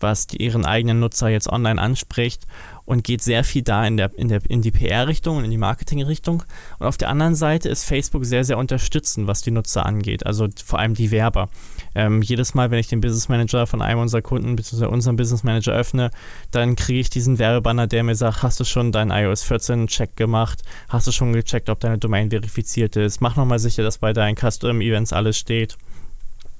was 0.00 0.26
die, 0.26 0.42
ihren 0.42 0.64
eigenen 0.64 1.00
Nutzer 1.00 1.28
jetzt 1.28 1.48
online 1.48 1.80
anspricht 1.80 2.46
und 2.86 3.04
geht 3.04 3.20
sehr 3.20 3.44
viel 3.44 3.62
da 3.62 3.84
in, 3.84 3.96
der, 3.96 4.10
in, 4.16 4.28
der, 4.28 4.40
in 4.48 4.62
die 4.62 4.70
PR-Richtung 4.70 5.36
und 5.36 5.44
in 5.44 5.50
die 5.50 5.58
Marketing-Richtung. 5.58 6.44
Und 6.78 6.86
auf 6.86 6.96
der 6.96 7.10
anderen 7.10 7.34
Seite 7.34 7.68
ist 7.68 7.84
Facebook 7.84 8.24
sehr, 8.24 8.44
sehr 8.44 8.56
unterstützend, 8.56 9.26
was 9.26 9.42
die 9.42 9.50
Nutzer 9.50 9.84
angeht, 9.84 10.24
also 10.24 10.48
vor 10.64 10.78
allem 10.78 10.94
die 10.94 11.10
Werber. 11.10 11.50
Ähm, 11.94 12.22
jedes 12.22 12.54
Mal, 12.54 12.70
wenn 12.70 12.78
ich 12.78 12.88
den 12.88 13.00
Business 13.00 13.28
Manager 13.28 13.66
von 13.66 13.82
einem 13.82 14.00
unserer 14.00 14.22
Kunden 14.22 14.56
bzw. 14.56 14.86
unseren 14.86 15.16
Business 15.16 15.42
Manager 15.42 15.72
öffne, 15.72 16.10
dann 16.52 16.76
kriege 16.76 17.00
ich 17.00 17.10
diesen 17.10 17.38
Werbebanner, 17.38 17.86
der 17.88 18.04
mir 18.04 18.14
sagt, 18.14 18.42
hast 18.42 18.60
du 18.60 18.64
schon 18.64 18.92
deinen 18.92 19.10
iOS 19.10 19.42
14 19.42 19.88
Check 19.88 20.16
gemacht? 20.16 20.62
Hast 20.88 21.06
du 21.06 21.12
schon 21.12 21.32
gecheckt, 21.32 21.68
ob 21.68 21.80
deine 21.80 21.98
Domain 21.98 22.30
verifiziert 22.30 22.96
ist? 22.96 23.20
Mach 23.20 23.36
nochmal 23.36 23.58
sicher, 23.58 23.82
dass 23.82 23.98
bei 23.98 24.12
deinen 24.12 24.36
Custom 24.36 24.80
Events 24.80 25.12
alles 25.12 25.36
steht. 25.36 25.76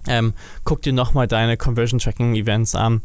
Ähm, 0.09 0.35
guck 0.65 0.83
dir 0.83 0.93
nochmal 0.93 1.27
deine 1.27 1.57
Conversion 1.57 1.99
Tracking 1.99 2.35
Events 2.35 2.75
an 2.75 3.03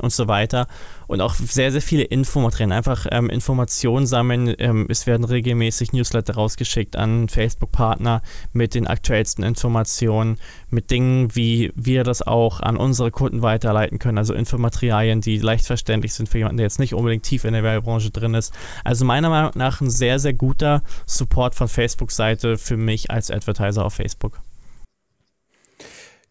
und 0.00 0.12
so 0.12 0.28
weiter. 0.28 0.66
Und 1.06 1.20
auch 1.20 1.34
sehr, 1.34 1.70
sehr 1.70 1.82
viele 1.82 2.04
Infomaterialien. 2.04 2.72
Einfach 2.72 3.06
ähm, 3.10 3.28
Informationen 3.28 4.06
sammeln. 4.06 4.54
Ähm, 4.58 4.86
es 4.88 5.06
werden 5.06 5.24
regelmäßig 5.24 5.92
Newsletter 5.92 6.34
rausgeschickt 6.34 6.96
an 6.96 7.28
Facebook-Partner 7.28 8.22
mit 8.52 8.74
den 8.74 8.86
aktuellsten 8.86 9.44
Informationen, 9.44 10.38
mit 10.70 10.90
Dingen, 10.90 11.34
wie 11.36 11.72
wir 11.74 12.04
das 12.04 12.22
auch 12.22 12.60
an 12.60 12.76
unsere 12.76 13.10
Kunden 13.10 13.42
weiterleiten 13.42 13.98
können. 13.98 14.18
Also 14.18 14.34
Infomaterialien, 14.34 15.20
die 15.20 15.38
leicht 15.38 15.66
verständlich 15.66 16.14
sind 16.14 16.28
für 16.28 16.38
jemanden, 16.38 16.58
der 16.58 16.66
jetzt 16.66 16.78
nicht 16.78 16.94
unbedingt 16.94 17.24
tief 17.24 17.44
in 17.44 17.52
der 17.52 17.62
Werbebranche 17.62 18.10
drin 18.10 18.34
ist. 18.34 18.52
Also 18.82 19.04
meiner 19.04 19.28
Meinung 19.28 19.52
nach 19.54 19.80
ein 19.80 19.90
sehr, 19.90 20.18
sehr 20.18 20.34
guter 20.34 20.82
Support 21.06 21.54
von 21.54 21.68
Facebook-Seite 21.68 22.56
für 22.58 22.76
mich 22.76 23.10
als 23.10 23.30
Advertiser 23.30 23.84
auf 23.84 23.94
Facebook. 23.94 24.43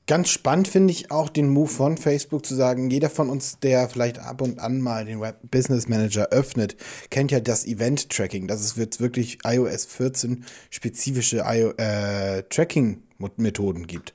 Ganz 0.05 0.29
spannend 0.29 0.67
finde 0.67 0.91
ich 0.91 1.11
auch 1.11 1.29
den 1.29 1.47
Move 1.47 1.69
von 1.69 1.97
Facebook 1.97 2.45
zu 2.45 2.55
sagen, 2.55 2.89
jeder 2.89 3.09
von 3.09 3.29
uns, 3.29 3.59
der 3.59 3.87
vielleicht 3.87 4.19
ab 4.19 4.41
und 4.41 4.59
an 4.59 4.81
mal 4.81 5.05
den 5.05 5.21
Web 5.21 5.37
Business 5.49 5.87
Manager 5.87 6.27
öffnet, 6.29 6.75
kennt 7.09 7.31
ja 7.31 7.39
das 7.39 7.65
Event 7.65 8.09
Tracking. 8.09 8.49
Es 8.49 8.75
wird 8.75 8.99
wirklich 8.99 9.39
iOS 9.45 9.85
14 9.85 10.43
spezifische 10.69 11.37
äh, 11.37 12.43
Tracking 12.49 13.01
Methoden 13.37 13.87
gibt. 13.87 14.13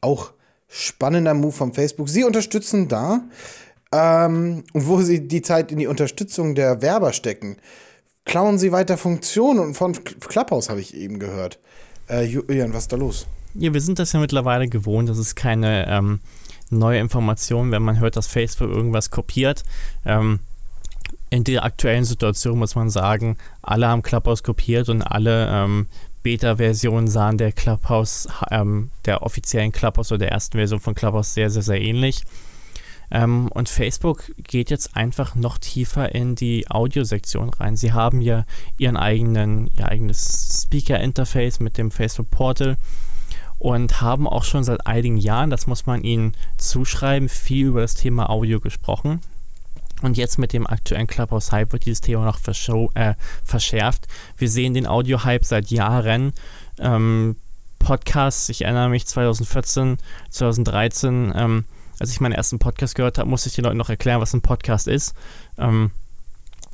Auch 0.00 0.32
spannender 0.68 1.34
Move 1.34 1.52
von 1.52 1.74
Facebook. 1.74 2.08
Sie 2.08 2.22
unterstützen 2.22 2.86
da 2.86 3.24
ähm, 3.90 4.62
und 4.72 4.86
wo 4.86 5.00
sie 5.02 5.26
die 5.26 5.42
Zeit 5.42 5.72
in 5.72 5.78
die 5.78 5.88
Unterstützung 5.88 6.54
der 6.54 6.82
Werber 6.82 7.12
stecken, 7.12 7.56
klauen 8.24 8.58
sie 8.58 8.70
weiter 8.70 8.96
Funktionen 8.96 9.58
und 9.58 9.74
von 9.74 9.92
Clubhouse 9.92 10.68
habe 10.68 10.80
ich 10.80 10.94
eben 10.94 11.18
gehört. 11.18 11.58
Äh, 12.08 12.22
Julian, 12.22 12.72
was 12.72 12.84
ist 12.84 12.92
da 12.92 12.96
los? 12.96 13.26
Ja, 13.58 13.72
wir 13.72 13.80
sind 13.80 13.98
das 13.98 14.12
ja 14.12 14.20
mittlerweile 14.20 14.68
gewohnt. 14.68 15.08
Das 15.08 15.18
ist 15.18 15.34
keine 15.34 15.86
ähm, 15.88 16.20
neue 16.70 17.00
Information, 17.00 17.70
wenn 17.70 17.82
man 17.82 18.00
hört, 18.00 18.16
dass 18.16 18.26
Facebook 18.26 18.68
irgendwas 18.70 19.10
kopiert. 19.10 19.64
Ähm, 20.04 20.40
in 21.30 21.44
der 21.44 21.64
aktuellen 21.64 22.04
Situation 22.04 22.58
muss 22.58 22.74
man 22.74 22.90
sagen, 22.90 23.36
alle 23.62 23.88
haben 23.88 24.02
Clubhouse 24.02 24.42
kopiert 24.42 24.88
und 24.88 25.02
alle 25.02 25.48
ähm, 25.50 25.86
Beta-Versionen 26.22 27.08
sahen 27.08 27.38
der 27.38 27.52
Clubhouse, 27.52 28.28
ähm, 28.50 28.90
der 29.04 29.22
offiziellen 29.22 29.72
Clubhouse 29.72 30.12
oder 30.12 30.20
der 30.20 30.32
ersten 30.32 30.58
Version 30.58 30.80
von 30.80 30.94
Clubhouse 30.94 31.34
sehr, 31.34 31.50
sehr, 31.50 31.62
sehr 31.62 31.80
ähnlich. 31.80 32.22
Ähm, 33.10 33.48
und 33.48 33.68
Facebook 33.68 34.32
geht 34.36 34.70
jetzt 34.70 34.96
einfach 34.96 35.34
noch 35.34 35.58
tiefer 35.58 36.14
in 36.14 36.34
die 36.34 36.68
Audiosektion 36.68 37.50
rein. 37.50 37.76
Sie 37.76 37.92
haben 37.92 38.20
ja 38.20 38.44
ihren 38.78 38.96
eigenen, 38.96 39.70
ihr 39.78 39.86
eigenes 39.88 40.62
Speaker-Interface 40.64 41.60
mit 41.60 41.78
dem 41.78 41.90
Facebook 41.90 42.30
Portal 42.30 42.76
und 43.58 44.00
haben 44.00 44.28
auch 44.28 44.44
schon 44.44 44.64
seit 44.64 44.86
einigen 44.86 45.16
Jahren, 45.16 45.50
das 45.50 45.66
muss 45.66 45.86
man 45.86 46.02
ihnen 46.02 46.36
zuschreiben, 46.58 47.28
viel 47.28 47.66
über 47.68 47.80
das 47.80 47.94
Thema 47.94 48.30
Audio 48.30 48.60
gesprochen. 48.60 49.20
Und 50.02 50.18
jetzt 50.18 50.38
mit 50.38 50.52
dem 50.52 50.66
aktuellen 50.66 51.06
Clubhouse-Hype 51.06 51.72
wird 51.72 51.86
dieses 51.86 52.02
Thema 52.02 52.26
noch 52.26 52.38
äh, 52.94 53.14
verschärft. 53.44 54.06
Wir 54.36 54.50
sehen 54.50 54.74
den 54.74 54.86
Audio-Hype 54.86 55.44
seit 55.44 55.70
Jahren. 55.70 56.34
Ähm, 56.78 57.36
Podcasts, 57.78 58.48
ich 58.50 58.62
erinnere 58.62 58.90
mich 58.90 59.06
2014, 59.06 59.98
2013, 60.28 61.32
ähm, 61.34 61.64
als 61.98 62.10
ich 62.10 62.20
meinen 62.20 62.32
ersten 62.32 62.58
Podcast 62.58 62.94
gehört 62.94 63.16
habe, 63.16 63.30
musste 63.30 63.48
ich 63.48 63.54
den 63.54 63.64
Leuten 63.64 63.78
noch 63.78 63.88
erklären, 63.88 64.20
was 64.20 64.34
ein 64.34 64.42
Podcast 64.42 64.86
ist. 64.86 65.14
Ähm, 65.56 65.90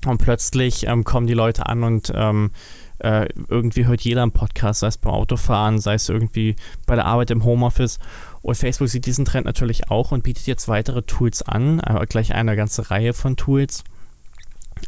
und 0.07 0.19
plötzlich 0.19 0.87
ähm, 0.87 1.05
kommen 1.05 1.27
die 1.27 1.35
Leute 1.35 1.67
an 1.67 1.85
und 1.85 2.13
ähm, 2.15 2.51
äh, 2.99 3.29
irgendwie 3.49 3.87
hört 3.87 4.03
jeder 4.03 4.23
einen 4.23 4.33
Podcast, 4.33 4.81
sei 4.81 4.87
es 4.89 4.99
beim 4.99 5.13
Autofahren, 5.13 5.81
sei 5.81 5.95
es 5.95 6.09
irgendwie 6.09 6.57
bei 6.87 6.95
der 6.95 7.07
Arbeit 7.07 7.31
im 7.31 7.45
Homeoffice. 7.45 7.99
Und 8.43 8.55
Facebook 8.55 8.89
sieht 8.89 9.07
diesen 9.07 9.25
Trend 9.25 9.45
natürlich 9.45 9.91
auch 9.91 10.13
und 10.13 10.23
bietet 10.23 10.47
jetzt 10.47 10.69
weitere 10.69 11.03
Tools 11.03 11.43
an, 11.43 11.81
äh, 11.81 12.07
gleich 12.07 12.35
eine 12.35 12.57
ganze 12.57 12.91
Reihe 12.91 13.13
von 13.13 13.37
Tools, 13.37 13.83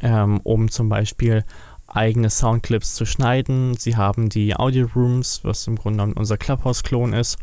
ähm, 0.00 0.40
um 0.44 0.71
zum 0.71 0.88
Beispiel 0.88 1.44
eigene 1.87 2.30
Soundclips 2.30 2.94
zu 2.94 3.04
schneiden. 3.04 3.76
Sie 3.76 3.97
haben 3.97 4.28
die 4.28 4.56
Audio 4.56 4.88
Rooms, 4.94 5.40
was 5.42 5.66
im 5.66 5.76
Grunde 5.76 5.99
genommen 5.99 6.16
unser 6.16 6.37
Clubhouse-Klon 6.37 7.12
ist, 7.12 7.38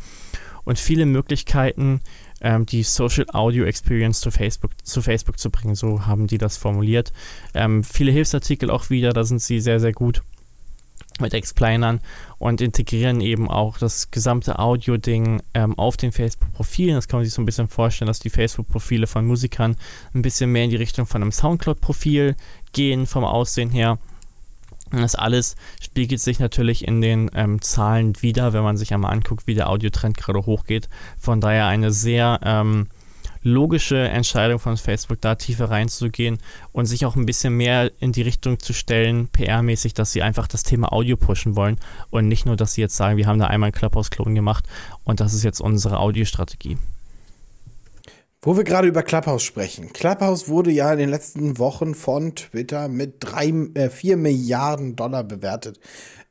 und 0.63 0.78
viele 0.80 1.06
Möglichkeiten, 1.06 2.01
ähm, 2.41 2.65
die 2.65 2.83
Social 2.83 3.25
Audio 3.33 3.65
Experience 3.65 4.19
zu 4.19 4.31
Facebook, 4.31 4.71
zu 4.83 5.01
Facebook 5.01 5.39
zu 5.39 5.50
bringen. 5.50 5.75
So 5.75 6.05
haben 6.05 6.27
die 6.27 6.38
das 6.38 6.57
formuliert. 6.57 7.13
Ähm, 7.53 7.83
viele 7.83 8.12
Hilfsartikel 8.12 8.69
auch 8.69 8.89
wieder, 8.89 9.13
da 9.13 9.24
sind 9.24 9.41
sie 9.41 9.60
sehr, 9.60 9.79
sehr 9.79 9.93
gut 9.93 10.21
mit 11.19 11.33
Explainern 11.33 12.01
und 12.39 12.62
integrieren 12.62 13.21
eben 13.21 13.50
auch 13.50 13.77
das 13.77 14.12
gesamte 14.12 14.60
Audio-Ding 14.60 15.41
ähm, 15.53 15.77
auf 15.77 15.98
den 15.98 16.12
Facebook-Profilen. 16.12 16.95
Das 16.95 17.07
kann 17.07 17.19
man 17.19 17.25
sich 17.25 17.33
so 17.33 17.41
ein 17.41 17.45
bisschen 17.45 17.67
vorstellen, 17.67 18.07
dass 18.07 18.19
die 18.19 18.29
Facebook-Profile 18.29 19.07
von 19.07 19.25
Musikern 19.25 19.75
ein 20.13 20.21
bisschen 20.21 20.51
mehr 20.51 20.63
in 20.63 20.71
die 20.71 20.77
Richtung 20.77 21.05
von 21.05 21.21
einem 21.21 21.31
Soundcloud-Profil 21.31 22.36
gehen, 22.74 23.05
vom 23.05 23.24
Aussehen 23.24 23.69
her. 23.69 24.00
Das 24.91 25.15
alles 25.15 25.55
spiegelt 25.81 26.21
sich 26.21 26.39
natürlich 26.39 26.88
in 26.88 27.01
den 27.01 27.31
ähm, 27.33 27.62
Zahlen 27.62 28.21
wieder, 28.21 28.53
wenn 28.53 28.63
man 28.63 28.77
sich 28.77 28.93
einmal 28.93 29.13
anguckt, 29.13 29.48
wie 29.48 29.55
der 29.55 29.69
Audiotrend 29.69 30.17
gerade 30.17 30.45
hochgeht. 30.45 30.89
Von 31.17 31.41
daher 31.41 31.67
eine 31.67 31.91
sehr 31.91 32.39
ähm, 32.43 32.88
logische 33.43 33.98
Entscheidung 33.98 34.60
von 34.60 34.77
Facebook, 34.77 35.19
da 35.21 35.36
tiefer 35.36 35.69
reinzugehen 35.69 36.39
und 36.71 36.86
sich 36.86 37.05
auch 37.05 37.15
ein 37.15 37.25
bisschen 37.25 37.55
mehr 37.55 37.91
in 38.00 38.12
die 38.12 38.21
Richtung 38.21 38.60
zu 38.60 38.74
stellen, 38.74 39.29
PR-mäßig, 39.31 39.93
dass 39.93 40.12
sie 40.12 40.21
einfach 40.21 40.48
das 40.48 40.63
Thema 40.63 40.91
Audio 40.91 41.17
pushen 41.17 41.55
wollen 41.55 41.77
und 42.10 42.27
nicht 42.27 42.45
nur, 42.45 42.55
dass 42.55 42.74
sie 42.74 42.81
jetzt 42.81 42.95
sagen, 42.95 43.17
wir 43.17 43.27
haben 43.27 43.39
da 43.39 43.48
einmal 43.48 43.67
einen 43.67 43.74
Clubhouse-Klon 43.74 44.36
gemacht 44.36 44.65
und 45.03 45.19
das 45.19 45.33
ist 45.33 45.43
jetzt 45.43 45.62
unsere 45.62 46.00
Audiostrategie. 46.00 46.77
Wo 48.43 48.57
wir 48.57 48.63
gerade 48.63 48.88
über 48.88 49.03
Clubhouse 49.03 49.43
sprechen. 49.43 49.93
Clubhouse 49.93 50.48
wurde 50.48 50.71
ja 50.71 50.91
in 50.91 50.98
den 50.98 51.10
letzten 51.10 51.60
Wochen 51.60 51.93
von 51.93 52.33
Twitter 52.33 52.88
mit 52.88 53.17
drei, 53.19 53.50
äh, 53.75 53.89
4 53.89 54.17
Milliarden 54.17 54.95
Dollar 54.95 55.24
bewertet 55.24 55.79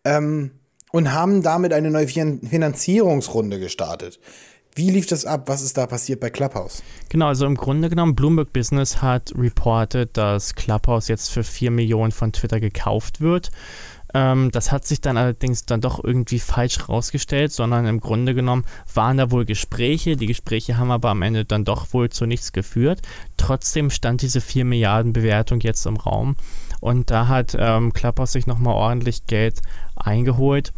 ähm, 0.05 0.51
und 0.91 1.13
haben 1.13 1.45
damit 1.45 1.73
eine 1.73 1.89
neue 1.89 2.09
Finanzierungsrunde 2.09 3.61
gestartet. 3.61 4.19
Wie 4.75 4.91
lief 4.91 5.07
das 5.07 5.25
ab? 5.25 5.45
Was 5.47 5.63
ist 5.63 5.77
da 5.77 5.87
passiert 5.87 6.19
bei 6.19 6.31
Clubhouse? 6.31 6.83
Genau, 7.11 7.27
also 7.27 7.47
im 7.47 7.57
Grunde 7.57 7.89
genommen, 7.89 8.17
Bloomberg 8.17 8.53
Business 8.53 9.01
hat 9.03 9.33
reported, 9.37 10.17
dass 10.17 10.57
Clubhouse 10.57 11.07
jetzt 11.07 11.29
für 11.31 11.45
4 11.45 11.71
Millionen 11.71 12.11
von 12.11 12.33
Twitter 12.33 12.59
gekauft 12.59 13.21
wird. 13.21 13.51
Ähm, 14.15 14.51
das 14.51 14.73
hat 14.73 14.87
sich 14.87 15.01
dann 15.01 15.17
allerdings 15.17 15.67
dann 15.67 15.81
doch 15.81 16.03
irgendwie 16.03 16.39
falsch 16.39 16.89
rausgestellt, 16.89 17.53
sondern 17.53 17.87
im 17.87 18.01
Grunde 18.01 18.35
genommen 18.35 18.65
waren 18.93 19.17
da 19.17 19.31
wohl 19.31 19.45
Gespräche. 19.45 20.17
Die 20.17 20.27
Gespräche 20.27 20.79
haben 20.79 20.91
aber 20.91 21.11
am 21.11 21.23
Ende 21.23 21.45
dann 21.45 21.65
doch 21.65 21.93
wohl 21.93 22.11
zu 22.11 22.27
nichts 22.27 22.53
geführt. 22.53 23.03
Trotzdem 23.37 23.91
stand 23.91 24.23
diese 24.23 24.41
4 24.41 24.65
Milliarden 24.65 25.13
Bewertung 25.13 25.61
jetzt 25.61 25.87
im 25.87 25.97
Raum. 25.97 26.37
Und 26.81 27.11
da 27.11 27.29
hat 27.29 27.57
ähm, 27.59 27.93
Clubhouse 27.93 28.33
sich 28.33 28.47
nochmal 28.47 28.75
ordentlich 28.75 29.27
Geld 29.27 29.61
eingeholt 29.97 30.73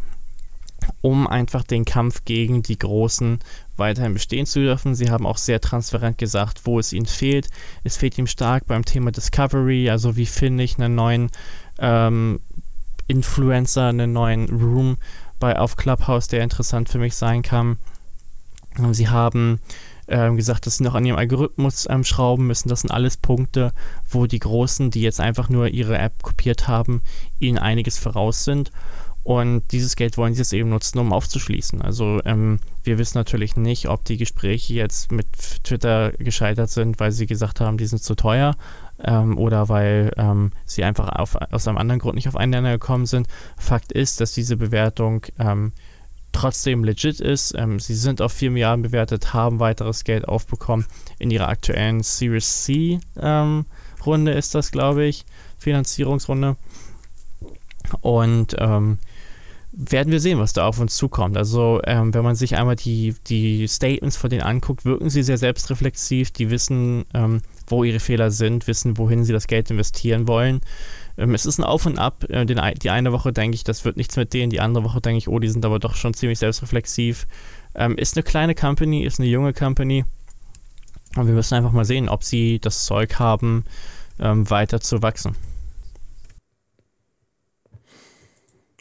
um 1.01 1.27
einfach 1.27 1.63
den 1.63 1.85
Kampf 1.85 2.25
gegen 2.25 2.63
die 2.63 2.77
Großen 2.77 3.39
weiterhin 3.77 4.13
bestehen 4.13 4.45
zu 4.45 4.59
dürfen. 4.59 4.95
Sie 4.95 5.09
haben 5.09 5.25
auch 5.25 5.37
sehr 5.37 5.61
transparent 5.61 6.17
gesagt, 6.17 6.61
wo 6.65 6.79
es 6.79 6.93
ihnen 6.93 7.05
fehlt. 7.05 7.49
Es 7.83 7.97
fehlt 7.97 8.17
ihm 8.17 8.27
stark 8.27 8.67
beim 8.67 8.85
Thema 8.85 9.11
Discovery, 9.11 9.89
also 9.89 10.15
wie 10.15 10.25
finde 10.25 10.63
ich 10.63 10.77
einen 10.77 10.95
neuen 10.95 11.29
ähm, 11.79 12.39
Influencer, 13.07 13.87
einen 13.87 14.13
neuen 14.13 14.49
Room 14.49 14.97
bei, 15.39 15.57
auf 15.57 15.75
Clubhouse, 15.75 16.27
der 16.27 16.43
interessant 16.43 16.89
für 16.89 16.99
mich 16.99 17.15
sein 17.15 17.41
kann. 17.41 17.77
Sie 18.91 19.09
haben 19.09 19.59
ähm, 20.07 20.35
gesagt, 20.35 20.65
dass 20.65 20.77
sie 20.77 20.83
noch 20.83 20.95
an 20.95 21.05
ihrem 21.05 21.17
Algorithmus 21.17 21.87
ähm, 21.89 22.03
schrauben 22.03 22.47
müssen. 22.47 22.69
Das 22.69 22.81
sind 22.81 22.91
alles 22.91 23.17
Punkte, 23.17 23.71
wo 24.09 24.25
die 24.25 24.39
Großen, 24.39 24.91
die 24.91 25.01
jetzt 25.01 25.19
einfach 25.19 25.49
nur 25.49 25.67
ihre 25.67 25.97
App 25.97 26.23
kopiert 26.23 26.67
haben, 26.67 27.01
ihnen 27.39 27.57
einiges 27.57 27.99
voraus 27.99 28.43
sind. 28.43 28.71
Und 29.23 29.71
dieses 29.71 29.95
Geld 29.95 30.17
wollen 30.17 30.33
sie 30.33 30.41
jetzt 30.41 30.51
eben 30.51 30.69
nutzen, 30.69 30.99
um 30.99 31.13
aufzuschließen. 31.13 31.81
Also 31.81 32.19
ähm, 32.25 32.59
wir 32.83 32.97
wissen 32.97 33.17
natürlich 33.17 33.55
nicht, 33.55 33.87
ob 33.87 34.03
die 34.03 34.17
Gespräche 34.17 34.73
jetzt 34.73 35.13
mit 35.13 35.27
Twitter 35.63 36.11
gescheitert 36.11 36.69
sind, 36.69 36.99
weil 36.99 37.13
sie 37.13 37.25
gesagt 37.25 37.61
haben, 37.61 37.77
die 37.77 37.85
sind 37.85 38.03
zu 38.03 38.15
teuer 38.15 38.57
ähm, 39.03 39.37
oder 39.37 39.69
weil 39.69 40.11
ähm, 40.17 40.51
sie 40.65 40.83
einfach 40.83 41.09
auf, 41.09 41.35
aus 41.35 41.67
einem 41.67 41.77
anderen 41.77 41.99
Grund 41.99 42.15
nicht 42.15 42.27
auf 42.27 42.35
einen 42.35 42.51
Nenner 42.51 42.71
gekommen 42.73 43.05
sind. 43.05 43.27
Fakt 43.57 43.91
ist, 43.91 44.21
dass 44.21 44.33
diese 44.33 44.57
Bewertung 44.57 45.25
ähm, 45.39 45.73
trotzdem 46.31 46.83
legit 46.83 47.19
ist. 47.19 47.53
Ähm, 47.57 47.79
sie 47.79 47.95
sind 47.95 48.21
auf 48.21 48.33
4 48.33 48.51
Milliarden 48.51 48.83
bewertet, 48.83 49.33
haben 49.33 49.59
weiteres 49.59 50.03
Geld 50.03 50.27
aufbekommen. 50.27 50.85
In 51.19 51.31
ihrer 51.31 51.47
aktuellen 51.47 52.03
Series 52.03 52.63
C 52.63 52.99
ähm, 53.19 53.65
Runde 54.05 54.31
ist 54.31 54.53
das, 54.55 54.71
glaube 54.71 55.05
ich, 55.05 55.25
Finanzierungsrunde. 55.59 56.57
Und 58.01 58.55
ähm, 58.59 58.97
werden 59.75 60.11
wir 60.11 60.19
sehen, 60.19 60.37
was 60.37 60.53
da 60.53 60.67
auf 60.67 60.79
uns 60.79 60.95
zukommt. 60.95 61.35
Also, 61.35 61.81
ähm, 61.85 62.13
wenn 62.13 62.23
man 62.23 62.35
sich 62.35 62.55
einmal 62.55 62.75
die, 62.75 63.15
die 63.27 63.67
Statements 63.67 64.15
von 64.15 64.29
denen 64.29 64.43
anguckt, 64.43 64.85
wirken 64.85 65.09
sie 65.09 65.23
sehr 65.23 65.39
selbstreflexiv. 65.39 66.31
Die 66.31 66.51
wissen, 66.51 67.05
ähm, 67.13 67.41
wo 67.67 67.83
ihre 67.83 67.99
Fehler 67.99 68.29
sind, 68.29 68.67
wissen, 68.67 68.97
wohin 68.99 69.23
sie 69.23 69.33
das 69.33 69.47
Geld 69.47 69.71
investieren 69.71 70.27
wollen. 70.27 70.61
Ähm, 71.17 71.33
es 71.33 71.47
ist 71.47 71.57
ein 71.57 71.63
Auf 71.63 71.87
und 71.87 71.97
Ab. 71.97 72.23
Äh, 72.29 72.45
den, 72.45 72.61
die 72.81 72.89
eine 72.91 73.11
Woche 73.11 73.33
denke 73.33 73.55
ich, 73.55 73.63
das 73.63 73.83
wird 73.83 73.97
nichts 73.97 74.15
mit 74.15 74.33
denen. 74.33 74.51
Die 74.51 74.59
andere 74.59 74.83
Woche 74.83 75.01
denke 75.01 75.17
ich, 75.17 75.27
oh, 75.27 75.39
die 75.39 75.49
sind 75.49 75.65
aber 75.65 75.79
doch 75.79 75.95
schon 75.95 76.13
ziemlich 76.13 76.37
selbstreflexiv. 76.37 77.25
Ähm, 77.73 77.97
ist 77.97 78.15
eine 78.15 78.23
kleine 78.23 78.53
Company, 78.53 79.03
ist 79.03 79.19
eine 79.19 79.29
junge 79.29 79.53
Company. 79.53 80.05
Und 81.15 81.25
wir 81.25 81.33
müssen 81.33 81.55
einfach 81.55 81.71
mal 81.71 81.85
sehen, 81.85 82.09
ob 82.09 82.23
sie 82.23 82.59
das 82.59 82.85
Zeug 82.85 83.17
haben, 83.17 83.65
ähm, 84.19 84.47
weiter 84.51 84.79
zu 84.81 85.01
wachsen. 85.01 85.35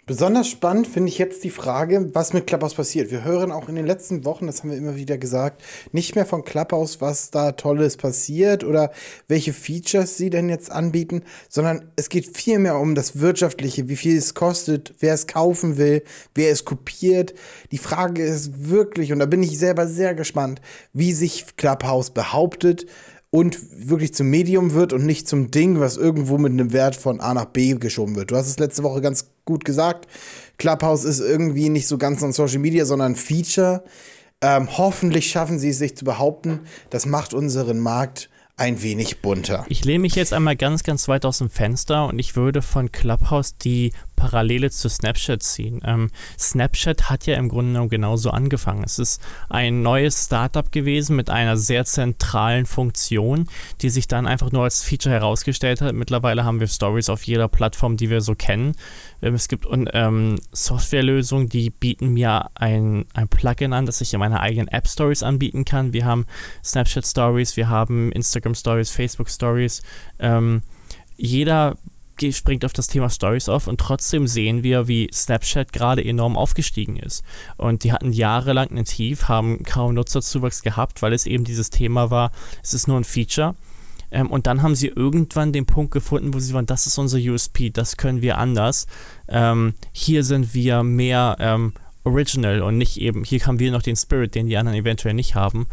Besonders 0.05 0.49
spannend 0.49 0.89
finde 0.89 1.11
ich 1.11 1.19
jetzt 1.19 1.45
die 1.45 1.51
Frage, 1.51 2.11
was 2.13 2.33
mit 2.33 2.49
Clubhouse 2.49 2.75
passiert. 2.75 3.13
Wir 3.13 3.23
hören 3.23 3.53
auch 3.53 3.69
in 3.69 3.77
den 3.77 3.87
letzten 3.87 4.25
Wochen, 4.25 4.49
das 4.49 4.61
haben 4.61 4.71
wir 4.71 4.77
immer 4.77 4.97
wieder 4.97 5.17
gesagt, 5.17 5.63
nicht 5.93 6.17
mehr 6.17 6.27
von 6.27 6.43
Clubhouse, 6.43 7.01
was 7.01 7.31
da 7.31 7.53
Tolles 7.53 7.97
passiert 7.97 8.65
oder 8.65 8.91
welche 9.29 9.53
Features 9.53 10.17
sie 10.17 10.29
denn 10.29 10.49
jetzt 10.49 10.73
anbieten, 10.73 11.23
sondern 11.49 11.85
es 11.95 12.09
geht 12.09 12.37
vielmehr 12.37 12.81
um 12.81 12.97
das 12.97 13.21
Wirtschaftliche, 13.21 13.89
wie 13.89 13.95
viel 13.95 14.19
es 14.19 14.35
kostet, 14.35 14.93
wer 14.99 15.15
es 15.15 15.29
kaufen 15.29 15.77
will, 15.77 16.03
wer 16.35 16.51
es 16.51 16.65
kopiert. 16.65 17.33
Die 17.71 17.79
Frage 17.79 18.25
ist 18.25 18.69
wirklich, 18.69 19.13
und 19.13 19.21
da 19.21 19.27
bin 19.27 19.45
ich 19.45 19.57
selber 19.57 19.87
sehr 19.87 20.17
gespannt, 20.17 20.61
wie 20.93 21.13
sich 21.13 21.55
Clubhouse 21.57 22.11
behauptet 22.11 22.87
und 23.35 23.59
wirklich 23.89 24.13
zum 24.13 24.29
Medium 24.29 24.75
wird 24.75 24.93
und 24.93 25.07
nicht 25.07 25.27
zum 25.27 25.51
Ding, 25.51 25.81
was 25.81 25.97
irgendwo 25.97 26.37
mit 26.37 26.53
einem 26.53 26.73
Wert 26.75 26.95
von 26.95 27.19
A 27.21 27.33
nach 27.33 27.47
B 27.47 27.73
geschoben 27.73 28.15
wird. 28.15 28.31
Du 28.31 28.37
hast 28.37 28.47
es 28.47 28.59
letzte 28.59 28.83
Woche 28.83 29.01
ganz 29.01 29.31
gut 29.47 29.65
gesagt. 29.65 30.07
Clubhouse 30.59 31.05
ist 31.05 31.21
irgendwie 31.21 31.71
nicht 31.71 31.89
so 31.89 31.97
ganz 31.97 32.23
an 32.23 32.33
Social 32.33 32.59
Media, 32.59 32.85
sondern 32.85 33.13
ein 33.13 33.17
Feature. 33.17 33.85
Ähm, 34.43 34.77
hoffentlich 34.77 35.31
schaffen 35.31 35.59
sie 35.59 35.71
es 35.71 35.79
sich 35.79 35.97
zu 35.97 36.05
behaupten. 36.05 36.61
Das 36.91 37.07
macht 37.07 37.33
unseren 37.33 37.81
Markt 37.81 38.29
ein 38.59 38.83
wenig 38.83 39.23
bunter. 39.23 39.65
Ich 39.71 39.83
lehne 39.87 40.01
mich 40.01 40.15
jetzt 40.15 40.35
einmal 40.35 40.57
ganz, 40.57 40.83
ganz 40.83 41.09
weit 41.09 41.25
aus 41.25 41.39
dem 41.39 41.49
Fenster 41.49 42.07
und 42.09 42.19
ich 42.19 42.37
würde 42.37 42.61
von 42.61 42.93
Clubhouse 42.93 43.57
die 43.57 43.95
Parallele 44.23 44.71
zu 44.71 44.89
Snapchat 44.89 45.43
ziehen. 45.43 45.81
Ähm, 45.85 46.11
Snapchat 46.39 47.11
hat 47.11 47.27
ja 47.27 47.35
im 47.35 47.49
Grunde 47.49 47.73
genommen 47.73 47.89
genauso 47.89 48.31
angefangen. 48.31 48.85
Es 48.85 49.01
ist 49.01 49.21
ein 49.49 49.83
neues 49.83 50.27
Startup 50.27 50.71
gewesen 50.71 51.17
mit 51.17 51.29
einer 51.29 51.57
sehr 51.57 51.85
zentralen 51.85 52.65
Funktion, 52.67 53.49
die 53.81 53.91
sich 53.91 54.07
dann 54.07 54.29
einfach 54.29 54.53
nur 54.53 54.63
als 54.63 54.85
Feature 54.85 55.13
herausgestellt 55.13 55.81
hat. 55.81 55.93
Mittlerweile 55.97 56.45
haben 56.45 56.61
wir 56.61 56.69
Stories 56.69 57.09
auf 57.09 57.25
jeder 57.25 57.49
Plattform, 57.49 57.97
die 57.97 58.11
wir 58.11 58.21
so 58.21 58.37
kennen. 58.37 58.77
Ähm, 59.23 59.35
es 59.35 59.49
gibt 59.49 59.67
ähm, 59.69 60.39
Softwarelösungen, 60.53 61.49
die 61.49 61.71
bieten 61.71 62.11
mir 62.15 62.49
ein, 62.55 63.07
ein 63.15 63.27
Plugin 63.27 63.73
an, 63.73 63.87
das 63.87 64.01
ich 64.01 64.15
in 64.15 64.21
meiner 64.21 64.39
eigenen 64.39 64.69
App 64.69 64.87
Stories 64.87 65.25
anbieten 65.25 65.65
kann. 65.65 65.93
Wir 65.93 66.05
haben 66.05 66.27
Snapchat 66.63 67.07
Stories, 67.07 67.57
wir 67.57 67.69
haben 67.69 68.13
Instagram 68.13 68.55
Stories, 68.55 68.93
Facebook 68.93 69.31
Stories. 69.31 69.83
Ähm, 70.21 70.63
jeder 71.17 71.77
springt 72.21 72.65
auf 72.65 72.73
das 72.73 72.87
Thema 72.87 73.11
Stories 73.11 73.49
auf 73.49 73.67
und 73.67 73.81
trotzdem 73.81 74.27
sehen 74.27 74.63
wir, 74.63 74.89
wie 74.89 75.09
Snapchat 75.13 75.73
gerade 75.73 76.05
enorm 76.05 76.37
aufgestiegen 76.37 76.97
ist. 76.97 77.25
Und 77.57 77.85
die 77.85 77.93
hatten 77.93 78.13
jahrelang 78.13 78.71
einen 78.71 78.85
Tief, 78.85 79.29
haben 79.29 79.63
kaum 79.65 79.95
Nutzerzuwachs 79.95 80.63
gehabt, 80.63 81.03
weil 81.03 81.13
es 81.13 81.27
eben 81.27 81.45
dieses 81.45 81.71
Thema 81.71 82.11
war, 82.11 82.33
es 82.63 82.75
ist 82.75 82.89
nur 82.89 82.99
ein 82.99 83.05
Feature. 83.05 83.55
Ähm, 84.13 84.31
und 84.31 84.47
dann 84.47 84.63
haben 84.63 84.75
sie 84.75 84.89
irgendwann 84.89 85.53
den 85.53 85.67
Punkt 85.67 85.91
gefunden, 85.91 86.35
wo 86.35 86.39
sie 86.39 86.55
waren, 86.55 86.67
das 86.67 86.87
ist 86.87 86.99
unser 86.99 87.19
USP, 87.19 87.71
das 87.71 87.97
können 87.97 88.23
wir 88.23 88.39
anders. 88.39 88.87
Ähm, 89.29 89.75
hier 89.93 90.23
sind 90.23 90.55
wir 90.55 90.83
mehr 90.83 91.37
ähm, 91.41 91.73
original 92.05 92.63
und 92.63 92.79
nicht 92.79 93.01
eben, 93.01 93.25
hier 93.25 93.41
haben 93.47 93.59
wir 93.59 93.73
noch 93.73 93.83
den 93.83 93.97
Spirit, 93.97 94.35
den 94.35 94.47
die 94.47 94.57
anderen 94.57 94.79
eventuell 94.79 95.15
nicht 95.15 95.35
haben. 95.35 95.67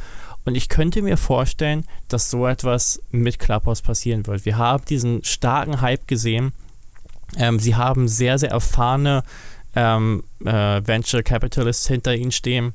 Und 0.45 0.55
ich 0.55 0.69
könnte 0.69 1.01
mir 1.01 1.17
vorstellen, 1.17 1.85
dass 2.07 2.29
so 2.29 2.47
etwas 2.47 3.01
mit 3.11 3.39
Clubhouse 3.39 3.81
passieren 3.81 4.25
wird. 4.25 4.45
Wir 4.45 4.57
haben 4.57 4.83
diesen 4.85 5.23
starken 5.23 5.81
Hype 5.81 6.07
gesehen. 6.07 6.53
Ähm, 7.37 7.59
sie 7.59 7.75
haben 7.75 8.07
sehr, 8.07 8.39
sehr 8.39 8.51
erfahrene 8.51 9.23
ähm, 9.75 10.23
äh, 10.43 10.81
Venture 10.85 11.23
Capitalists 11.23 11.87
hinter 11.87 12.15
ihnen 12.15 12.31
stehen. 12.31 12.73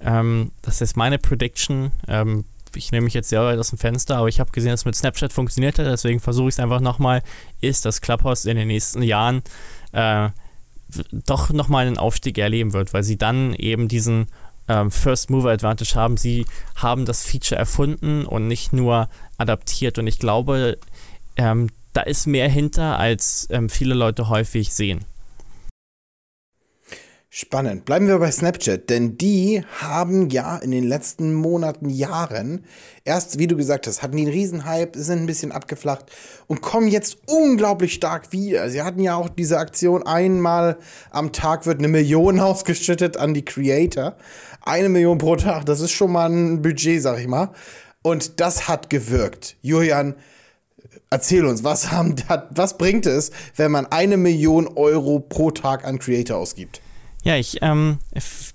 Ähm, 0.00 0.50
das 0.62 0.80
ist 0.80 0.96
meine 0.96 1.18
Prediction. 1.18 1.92
Ähm, 2.08 2.44
ich 2.74 2.90
nehme 2.90 3.04
mich 3.04 3.14
jetzt 3.14 3.28
sehr 3.28 3.42
weit 3.42 3.58
aus 3.58 3.70
dem 3.70 3.78
Fenster, 3.78 4.16
aber 4.16 4.28
ich 4.28 4.40
habe 4.40 4.50
gesehen, 4.50 4.70
dass 4.70 4.80
es 4.80 4.86
mit 4.86 4.96
Snapchat 4.96 5.32
funktioniert 5.32 5.78
hat, 5.78 5.86
deswegen 5.86 6.20
versuche 6.20 6.48
ich 6.48 6.54
es 6.54 6.60
einfach 6.60 6.80
nochmal, 6.80 7.22
ist, 7.60 7.84
dass 7.84 8.00
Clubhouse 8.00 8.46
in 8.46 8.56
den 8.56 8.68
nächsten 8.68 9.02
Jahren 9.02 9.42
äh, 9.92 10.30
doch 11.12 11.50
nochmal 11.50 11.86
einen 11.86 11.98
Aufstieg 11.98 12.38
erleben 12.38 12.72
wird, 12.72 12.92
weil 12.92 13.02
sie 13.02 13.16
dann 13.16 13.54
eben 13.54 13.88
diesen 13.88 14.26
ähm, 14.68 14.90
First 14.90 15.30
Mover 15.30 15.50
Advantage 15.50 15.94
haben. 15.94 16.16
Sie 16.16 16.46
haben 16.76 17.04
das 17.04 17.24
Feature 17.24 17.58
erfunden 17.58 18.24
und 18.24 18.48
nicht 18.48 18.72
nur 18.72 19.08
adaptiert. 19.38 19.98
Und 19.98 20.06
ich 20.06 20.18
glaube, 20.18 20.78
ähm, 21.36 21.68
da 21.92 22.02
ist 22.02 22.26
mehr 22.26 22.48
hinter, 22.48 22.98
als 22.98 23.48
ähm, 23.50 23.68
viele 23.68 23.94
Leute 23.94 24.28
häufig 24.28 24.72
sehen. 24.72 25.04
Spannend. 27.34 27.86
Bleiben 27.86 28.08
wir 28.08 28.18
bei 28.18 28.30
Snapchat, 28.30 28.90
denn 28.90 29.16
die 29.16 29.64
haben 29.80 30.28
ja 30.28 30.58
in 30.58 30.70
den 30.70 30.84
letzten 30.84 31.32
Monaten, 31.32 31.88
Jahren 31.88 32.66
erst, 33.06 33.38
wie 33.38 33.46
du 33.46 33.56
gesagt 33.56 33.86
hast, 33.86 34.02
hatten 34.02 34.18
die 34.18 34.24
einen 34.24 34.32
Riesenhype, 34.32 34.98
sind 34.98 35.20
ein 35.20 35.26
bisschen 35.26 35.50
abgeflacht 35.50 36.12
und 36.46 36.60
kommen 36.60 36.88
jetzt 36.88 37.16
unglaublich 37.26 37.94
stark 37.94 38.32
wieder. 38.32 38.68
Sie 38.68 38.82
hatten 38.82 39.00
ja 39.00 39.14
auch 39.14 39.30
diese 39.30 39.56
Aktion, 39.56 40.02
einmal 40.02 40.76
am 41.10 41.32
Tag 41.32 41.64
wird 41.64 41.78
eine 41.78 41.88
Million 41.88 42.38
ausgeschüttet 42.40 43.16
an 43.16 43.32
die 43.32 43.46
Creator. 43.46 44.14
Eine 44.60 44.90
Million 44.90 45.16
pro 45.16 45.36
Tag, 45.36 45.64
das 45.64 45.80
ist 45.80 45.92
schon 45.92 46.12
mal 46.12 46.28
ein 46.28 46.60
Budget, 46.60 47.00
sag 47.00 47.18
ich 47.18 47.28
mal. 47.28 47.48
Und 48.02 48.40
das 48.40 48.68
hat 48.68 48.90
gewirkt. 48.90 49.56
Julian, 49.62 50.16
erzähl 51.08 51.46
uns, 51.46 51.64
was, 51.64 51.92
haben, 51.92 52.14
was 52.50 52.76
bringt 52.76 53.06
es, 53.06 53.30
wenn 53.56 53.72
man 53.72 53.86
eine 53.86 54.18
Million 54.18 54.68
Euro 54.68 55.18
pro 55.18 55.50
Tag 55.50 55.86
an 55.86 55.98
Creator 55.98 56.36
ausgibt? 56.36 56.82
Ja, 57.24 57.36
ich, 57.36 57.58
ähm, 57.62 57.98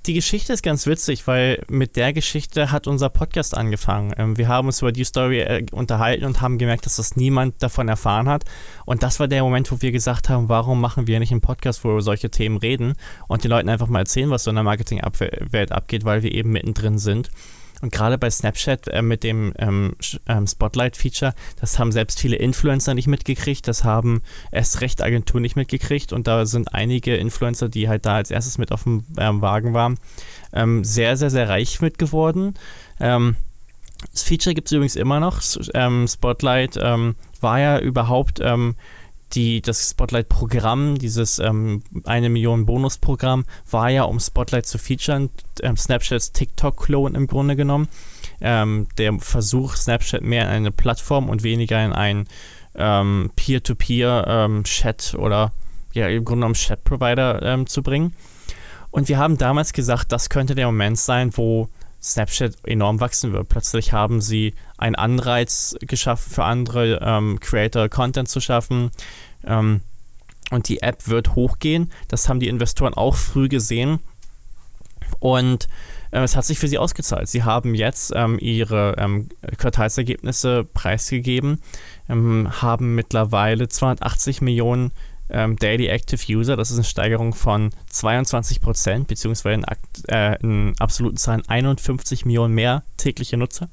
die 0.06 0.14
Geschichte 0.14 0.52
ist 0.52 0.62
ganz 0.62 0.86
witzig, 0.88 1.26
weil 1.26 1.64
mit 1.70 1.96
der 1.96 2.12
Geschichte 2.12 2.70
hat 2.70 2.86
unser 2.86 3.08
Podcast 3.08 3.56
angefangen. 3.56 4.14
Ähm, 4.18 4.38
wir 4.38 4.50
haben 4.50 4.68
uns 4.68 4.82
über 4.82 4.92
die 4.92 5.06
Story 5.06 5.40
äh, 5.40 5.66
unterhalten 5.72 6.26
und 6.26 6.42
haben 6.42 6.58
gemerkt, 6.58 6.86
dass 6.86 6.98
das 6.98 7.16
niemand 7.16 7.64
davon 7.64 7.88
erfahren 7.88 8.28
hat. 8.28 8.44
Und 8.86 9.04
das 9.04 9.22
war 9.22 9.30
der 9.30 9.42
Moment, 9.44 9.72
wo 9.72 9.82
wir 9.82 9.94
gesagt 9.94 10.28
haben, 10.28 10.50
warum 10.50 10.82
machen 10.82 11.08
wir 11.08 11.20
nicht 11.20 11.32
einen 11.32 11.40
Podcast, 11.40 11.86
wo 11.86 11.90
wir 11.90 11.94
über 11.94 12.02
solche 12.02 12.30
Themen 12.30 12.58
reden 12.58 12.96
und 13.30 13.46
den 13.46 13.52
Leuten 13.52 13.70
einfach 13.70 13.88
mal 13.88 14.00
erzählen, 14.00 14.32
was 14.32 14.44
so 14.44 14.50
in 14.50 14.56
der 14.56 14.66
Marketingwelt 14.66 15.72
abgeht, 15.72 16.04
weil 16.04 16.24
wir 16.24 16.34
eben 16.34 16.52
mittendrin 16.52 16.98
sind. 16.98 17.30
Und 17.82 17.92
gerade 17.92 18.18
bei 18.18 18.30
Snapchat 18.30 18.88
äh, 18.88 19.02
mit 19.02 19.24
dem 19.24 19.54
ähm, 19.58 19.96
ähm, 20.28 20.48
Spotlight-Feature, 20.48 21.34
das 21.60 21.78
haben 21.78 21.92
selbst 21.92 22.20
viele 22.20 22.38
Influencer 22.38 22.94
nicht 22.94 23.08
mitgekriegt, 23.08 23.68
das 23.68 23.84
haben 23.84 24.22
erst 24.52 24.82
recht 24.82 25.02
Agenturen 25.04 25.44
nicht 25.44 25.56
mitgekriegt 25.56 26.14
und 26.14 26.28
da 26.28 26.46
sind 26.46 26.74
einige 26.74 27.16
Influencer, 27.16 27.70
die 27.70 27.88
halt 27.88 28.06
da 28.06 28.16
als 28.16 28.32
erstes 28.32 28.58
mit 28.58 28.72
auf 28.72 28.84
dem 28.84 29.06
ähm, 29.18 29.42
Wagen 29.42 29.74
waren, 29.74 30.00
ähm, 30.54 30.84
sehr, 30.84 31.18
sehr, 31.18 31.30
sehr 31.30 31.50
reich 31.50 31.80
mit 31.82 31.98
geworden. 31.98 32.56
Ähm, 33.00 33.36
das 34.12 34.24
Feature 34.24 34.54
gibt 34.54 34.68
es 34.68 34.72
übrigens 34.72 34.96
immer 34.96 35.20
noch. 35.20 35.42
Ähm, 35.74 36.08
Spotlight 36.08 36.76
war 36.76 37.60
ja 37.60 37.80
überhaupt 37.80 38.40
die, 39.34 39.62
das 39.62 39.90
Spotlight-Programm, 39.90 40.98
dieses 40.98 41.40
ähm, 41.40 41.84
eine 42.06 42.30
Million 42.30 42.66
Bonus-Programm, 42.66 43.46
war 43.70 43.90
ja, 43.90 44.04
um 44.04 44.20
Spotlight 44.20 44.66
zu 44.66 44.78
featuren, 44.78 45.30
ähm, 45.62 45.78
Snapchats 45.78 46.32
TikTok-Klon 46.32 47.16
im 47.16 47.28
Grunde 47.28 47.56
genommen. 47.56 47.88
Ähm, 48.40 48.88
der 48.98 49.20
Versuch, 49.20 49.76
Snapchat 49.76 50.22
mehr 50.22 50.44
in 50.44 50.50
eine 50.50 50.72
Plattform 50.72 51.30
und 51.30 51.44
weniger 51.44 51.84
in 51.84 51.94
einen 51.94 52.28
ähm, 52.76 53.32
Peer-to-Peer-Chat 53.36 55.13
ähm, 55.13 55.20
oder 55.20 55.52
ja, 55.94 56.08
im 56.08 56.24
Grunde 56.24 56.42
genommen 56.42 56.54
Chat-Provider 56.54 57.42
ähm, 57.42 57.68
zu 57.68 57.82
bringen. 57.82 58.13
Und 58.92 59.10
wir 59.10 59.18
haben 59.18 59.38
damals 59.38 59.74
gesagt, 59.74 60.12
das 60.12 60.30
könnte 60.30 60.56
der 60.56 60.68
Moment 60.68 60.98
sein, 60.98 61.36
wo 61.36 61.70
Snapchat 62.12 62.56
enorm 62.65 63.00
wachsen 63.00 63.34
wird. 63.34 63.50
Plötzlich 63.50 63.93
haben 63.93 64.22
sie 64.22 64.54
einen 64.78 64.96
Anreiz 64.96 65.76
geschaffen 65.82 66.32
für 66.32 66.43
andere 66.43 67.00
ähm, 67.02 67.39
Creator 67.39 67.89
Content 67.89 68.30
zu 68.30 68.39
schaffen. 68.39 68.91
Ähm, 69.46 69.82
und 70.50 70.70
die 70.70 70.82
App 70.82 71.08
wird 71.08 71.36
hochgehen. 71.36 71.91
Das 72.08 72.30
haben 72.30 72.39
die 72.39 72.48
Investoren 72.48 72.93
auch 72.93 73.15
früh 73.15 73.50
gesehen. 73.50 74.00
Und 75.20 75.67
äh, 76.12 76.22
es 76.22 76.36
hat 76.36 76.46
sich 76.46 76.60
für 76.60 76.67
sie 76.67 76.78
ausgezahlt. 76.78 77.28
Sie 77.28 77.43
haben 77.43 77.76
jetzt 77.76 78.13
ähm, 78.15 78.38
ihre 78.39 78.96
ähm, 78.98 79.30
Quartalsergebnisse 79.58 80.63
preisgegeben, 80.74 81.62
ähm, 82.10 82.50
haben 82.62 82.96
mittlerweile 82.96 83.67
280 83.67 84.41
Millionen 84.41 84.91
ähm, 85.30 85.56
Daily 85.58 85.88
Active 85.88 86.22
User. 86.32 86.56
Das 86.56 86.72
ist 86.72 86.78
eine 86.78 86.84
Steigerung 86.84 87.34
von 87.34 87.72
22 87.90 88.62
Prozent, 88.62 89.08
beziehungsweise 89.08 89.56
in, 89.56 89.66
äh, 90.08 90.40
in 90.42 90.74
absoluten 90.80 91.18
Zahlen 91.18 91.44
51 91.48 92.26
Millionen 92.26 92.54
mehr 92.54 92.84
tägliche 92.98 93.38
Nutzer. 93.38 93.70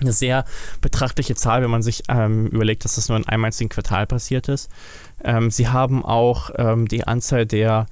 Eine 0.00 0.12
sehr 0.12 0.46
betrachtliche 0.80 1.34
Zahl, 1.34 1.62
wenn 1.62 1.70
man 1.70 1.82
sich 1.82 2.04
ähm, 2.08 2.46
überlegt, 2.46 2.84
dass 2.84 2.94
das 2.94 3.10
nur 3.10 3.18
in 3.18 3.28
einem 3.28 3.44
einzigen 3.44 3.68
Quartal 3.68 4.06
passiert 4.06 4.48
ist. 4.48 4.70
Ähm, 5.22 5.50
sie 5.50 5.68
haben 5.68 6.04
auch 6.04 6.50
ähm, 6.56 6.88
die 6.88 7.06
Anzahl 7.06 7.44
der, 7.44 7.86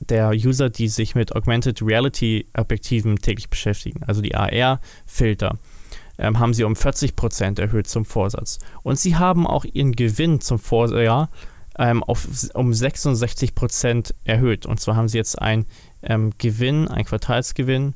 der 0.00 0.30
User, 0.30 0.70
die 0.70 0.88
sich 0.88 1.14
mit 1.14 1.36
Augmented 1.36 1.82
Reality 1.82 2.46
Objektiven 2.56 3.16
täglich 3.16 3.48
beschäftigen, 3.48 4.02
also 4.04 4.22
die 4.22 4.34
AR-Filter 4.34 5.56
ähm, 6.20 6.38
haben 6.38 6.54
sie 6.54 6.64
um 6.64 6.76
40 6.76 7.16
Prozent 7.16 7.58
erhöht 7.58 7.88
zum 7.88 8.04
Vorsatz. 8.04 8.58
Und 8.82 8.98
sie 8.98 9.16
haben 9.16 9.46
auch 9.46 9.64
ihren 9.64 9.92
Gewinn 9.92 10.40
zum 10.40 10.58
Vorjahr 10.58 11.30
ähm, 11.78 12.04
auf, 12.04 12.28
um 12.54 12.72
66 12.72 13.54
Prozent 13.54 14.14
erhöht. 14.24 14.66
Und 14.66 14.80
zwar 14.80 14.96
haben 14.96 15.08
sie 15.08 15.18
jetzt 15.18 15.40
einen 15.40 15.66
ähm, 16.02 16.32
Gewinn, 16.38 16.88
einen 16.88 17.06
Quartalsgewinn, 17.06 17.94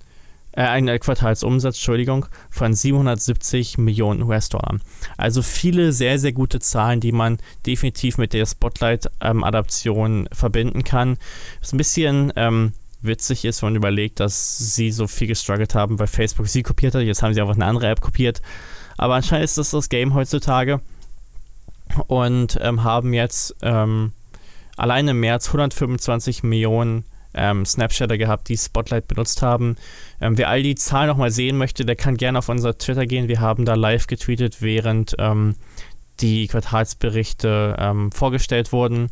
äh, 0.52 0.62
einen 0.62 0.98
Quartalsumsatz, 0.98 1.76
Entschuldigung, 1.76 2.26
von 2.48 2.74
770 2.74 3.76
Millionen 3.76 4.22
US-Dollar. 4.22 4.78
Also 5.18 5.42
viele 5.42 5.92
sehr, 5.92 6.18
sehr 6.18 6.32
gute 6.32 6.60
Zahlen, 6.60 7.00
die 7.00 7.12
man 7.12 7.38
definitiv 7.66 8.16
mit 8.16 8.32
der 8.32 8.46
Spotlight-Adaption 8.46 10.20
ähm, 10.20 10.28
verbinden 10.32 10.82
kann. 10.82 11.18
Das 11.60 11.68
ist 11.68 11.74
ein 11.74 11.78
bisschen 11.78 12.32
ähm, 12.36 12.72
witzig 13.04 13.44
ist, 13.44 13.62
wenn 13.62 13.70
man 13.70 13.76
überlegt, 13.76 14.20
dass 14.20 14.58
sie 14.74 14.90
so 14.90 15.06
viel 15.06 15.28
gestruggelt 15.28 15.74
haben, 15.74 15.98
weil 15.98 16.06
Facebook 16.06 16.48
sie 16.48 16.62
kopiert 16.62 16.94
hat. 16.94 17.02
Jetzt 17.02 17.22
haben 17.22 17.34
sie 17.34 17.40
einfach 17.40 17.54
eine 17.54 17.66
andere 17.66 17.88
App 17.88 18.00
kopiert. 18.00 18.42
Aber 18.96 19.14
anscheinend 19.14 19.44
ist 19.44 19.58
das 19.58 19.70
das 19.70 19.88
Game 19.88 20.14
heutzutage. 20.14 20.80
Und 22.06 22.58
ähm, 22.60 22.82
haben 22.82 23.12
jetzt 23.12 23.54
ähm, 23.62 24.12
allein 24.76 25.06
im 25.08 25.20
März 25.20 25.48
125 25.48 26.42
Millionen 26.42 27.04
ähm, 27.34 27.66
Snapchatter 27.66 28.16
gehabt, 28.16 28.48
die 28.48 28.56
Spotlight 28.56 29.08
benutzt 29.08 29.42
haben. 29.42 29.76
Ähm, 30.20 30.38
wer 30.38 30.48
all 30.48 30.62
die 30.62 30.74
Zahlen 30.74 31.08
nochmal 31.08 31.30
sehen 31.30 31.56
möchte, 31.58 31.84
der 31.84 31.96
kann 31.96 32.16
gerne 32.16 32.38
auf 32.38 32.48
unser 32.48 32.78
Twitter 32.78 33.06
gehen. 33.06 33.28
Wir 33.28 33.40
haben 33.40 33.64
da 33.64 33.74
live 33.74 34.06
getweetet, 34.06 34.62
während 34.62 35.14
ähm, 35.18 35.56
die 36.20 36.46
Quartalsberichte 36.46 37.76
ähm, 37.78 38.12
vorgestellt 38.12 38.72
wurden. 38.72 39.10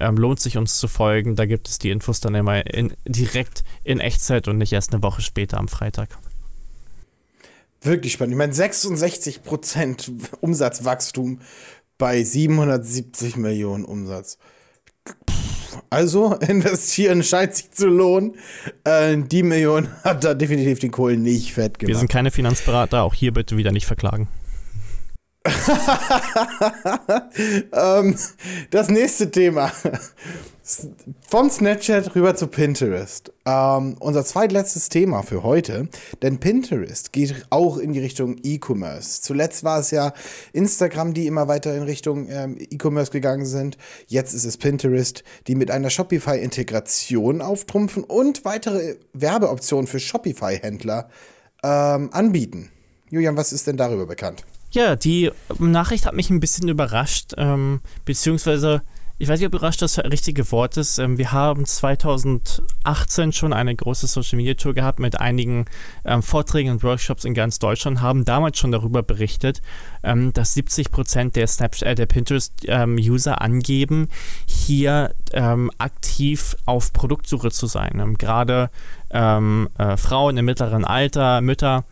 Ähm, 0.00 0.16
lohnt 0.16 0.40
sich 0.40 0.56
uns 0.56 0.78
zu 0.78 0.88
folgen. 0.88 1.36
Da 1.36 1.46
gibt 1.46 1.68
es 1.68 1.78
die 1.78 1.90
Infos 1.90 2.20
dann 2.20 2.34
immer 2.34 2.66
in, 2.66 2.94
direkt 3.04 3.64
in 3.84 4.00
Echtzeit 4.00 4.48
und 4.48 4.58
nicht 4.58 4.72
erst 4.72 4.92
eine 4.92 5.02
Woche 5.02 5.22
später 5.22 5.58
am 5.58 5.68
Freitag. 5.68 6.18
Wirklich 7.80 8.12
spannend. 8.12 8.32
Ich 8.32 8.38
meine, 8.38 8.52
66% 8.52 10.10
Umsatzwachstum 10.40 11.40
bei 11.96 12.22
770 12.22 13.36
Millionen 13.36 13.84
Umsatz. 13.84 14.38
Also, 15.90 16.34
investieren 16.40 17.22
scheint 17.22 17.54
sich 17.54 17.70
zu 17.70 17.86
lohnen. 17.86 18.34
Äh, 18.84 19.16
die 19.18 19.42
Million 19.42 19.88
hat 20.02 20.24
da 20.24 20.34
definitiv 20.34 20.80
den 20.80 20.90
Kohlen 20.90 21.22
nicht 21.22 21.52
fett 21.52 21.78
gemacht. 21.78 21.94
Wir 21.94 21.98
sind 21.98 22.10
keine 22.10 22.30
Finanzberater, 22.30 23.02
auch 23.02 23.14
hier 23.14 23.32
bitte 23.32 23.56
wieder 23.56 23.72
nicht 23.72 23.86
verklagen. 23.86 24.28
ähm, 27.72 28.16
das 28.70 28.88
nächste 28.88 29.30
Thema. 29.30 29.70
Von 31.30 31.50
Snapchat 31.50 32.14
rüber 32.14 32.36
zu 32.36 32.46
Pinterest. 32.46 33.32
Ähm, 33.46 33.96
unser 34.00 34.22
zweitletztes 34.22 34.90
Thema 34.90 35.22
für 35.22 35.42
heute, 35.42 35.88
denn 36.20 36.40
Pinterest 36.40 37.14
geht 37.14 37.46
auch 37.48 37.78
in 37.78 37.94
die 37.94 38.00
Richtung 38.00 38.36
E-Commerce. 38.42 39.22
Zuletzt 39.22 39.64
war 39.64 39.80
es 39.80 39.90
ja 39.90 40.12
Instagram, 40.52 41.14
die 41.14 41.26
immer 41.26 41.48
weiter 41.48 41.74
in 41.74 41.84
Richtung 41.84 42.28
ähm, 42.28 42.58
E-Commerce 42.58 43.10
gegangen 43.10 43.46
sind. 43.46 43.78
Jetzt 44.08 44.34
ist 44.34 44.44
es 44.44 44.58
Pinterest, 44.58 45.24
die 45.46 45.54
mit 45.54 45.70
einer 45.70 45.88
Shopify-Integration 45.88 47.40
auftrumpfen 47.40 48.04
und 48.04 48.44
weitere 48.44 48.96
Werbeoptionen 49.14 49.86
für 49.86 50.00
Shopify-Händler 50.00 51.08
ähm, 51.62 52.10
anbieten. 52.12 52.70
Julian, 53.08 53.38
was 53.38 53.54
ist 53.54 53.66
denn 53.66 53.78
darüber 53.78 54.04
bekannt? 54.04 54.44
Ja, 54.70 54.96
die 54.96 55.30
Nachricht 55.58 56.06
hat 56.06 56.14
mich 56.14 56.30
ein 56.30 56.40
bisschen 56.40 56.68
überrascht, 56.68 57.32
ähm, 57.36 57.80
beziehungsweise 58.04 58.82
ich 59.20 59.28
weiß 59.28 59.40
nicht, 59.40 59.48
ob 59.48 59.54
überrascht 59.54 59.82
das 59.82 59.98
richtige 59.98 60.52
Wort 60.52 60.76
ist. 60.76 60.98
Ähm, 60.98 61.18
wir 61.18 61.32
haben 61.32 61.66
2018 61.66 63.32
schon 63.32 63.52
eine 63.52 63.74
große 63.74 64.06
Social 64.06 64.36
Media 64.36 64.54
Tour 64.54 64.74
gehabt 64.74 65.00
mit 65.00 65.20
einigen 65.20 65.64
ähm, 66.04 66.22
Vorträgen 66.22 66.70
und 66.70 66.84
Workshops 66.84 67.24
in 67.24 67.34
ganz 67.34 67.58
Deutschland, 67.58 68.00
haben 68.00 68.24
damals 68.24 68.58
schon 68.58 68.70
darüber 68.70 69.02
berichtet, 69.02 69.60
ähm, 70.04 70.32
dass 70.32 70.54
70 70.54 70.92
Prozent 70.92 71.34
der, 71.34 71.48
äh, 71.80 71.94
der 71.96 72.06
Pinterest-User 72.06 73.32
ähm, 73.32 73.38
angeben, 73.38 74.08
hier 74.46 75.12
ähm, 75.32 75.72
aktiv 75.78 76.56
auf 76.64 76.92
Produktsuche 76.92 77.50
zu 77.50 77.66
sein. 77.66 77.98
Ähm, 78.00 78.18
gerade 78.18 78.70
äh, 79.10 79.96
Frauen 79.96 80.36
im 80.36 80.44
mittleren 80.44 80.84
Alter, 80.84 81.40
Mütter, 81.40 81.84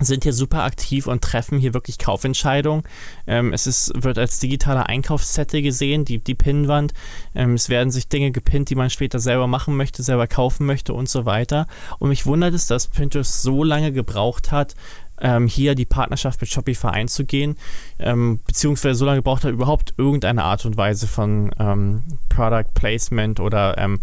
sind 0.00 0.24
hier 0.24 0.32
super 0.32 0.64
aktiv 0.64 1.06
und 1.06 1.22
treffen 1.22 1.58
hier 1.58 1.72
wirklich 1.72 1.98
Kaufentscheidungen. 1.98 2.82
Ähm, 3.26 3.52
es 3.52 3.66
ist, 3.66 3.92
wird 3.94 4.18
als 4.18 4.38
digitaler 4.38 4.88
Einkaufszettel 4.88 5.62
gesehen, 5.62 6.04
die, 6.04 6.18
die 6.18 6.34
Pinnwand. 6.34 6.92
Ähm, 7.34 7.54
es 7.54 7.68
werden 7.68 7.90
sich 7.90 8.08
Dinge 8.08 8.30
gepinnt, 8.30 8.68
die 8.68 8.74
man 8.74 8.90
später 8.90 9.18
selber 9.18 9.46
machen 9.46 9.76
möchte, 9.76 10.02
selber 10.02 10.26
kaufen 10.26 10.66
möchte 10.66 10.92
und 10.92 11.08
so 11.08 11.24
weiter. 11.24 11.66
Und 11.98 12.10
mich 12.10 12.26
wundert 12.26 12.52
es, 12.52 12.66
dass 12.66 12.88
Pinterest 12.88 13.40
so 13.40 13.64
lange 13.64 13.92
gebraucht 13.92 14.52
hat, 14.52 14.74
ähm, 15.20 15.46
hier 15.46 15.74
die 15.74 15.86
Partnerschaft 15.86 16.40
mit 16.40 16.50
Shopify 16.50 16.88
einzugehen, 16.88 17.56
ähm, 17.98 18.40
beziehungsweise 18.46 18.96
so 18.96 19.06
lange 19.06 19.18
gebraucht 19.18 19.44
hat, 19.44 19.52
überhaupt 19.52 19.94
irgendeine 19.96 20.44
Art 20.44 20.66
und 20.66 20.76
Weise 20.76 21.06
von 21.06 21.50
ähm, 21.58 22.02
Product 22.28 22.74
Placement 22.74 23.40
oder 23.40 23.78
ähm, 23.78 24.00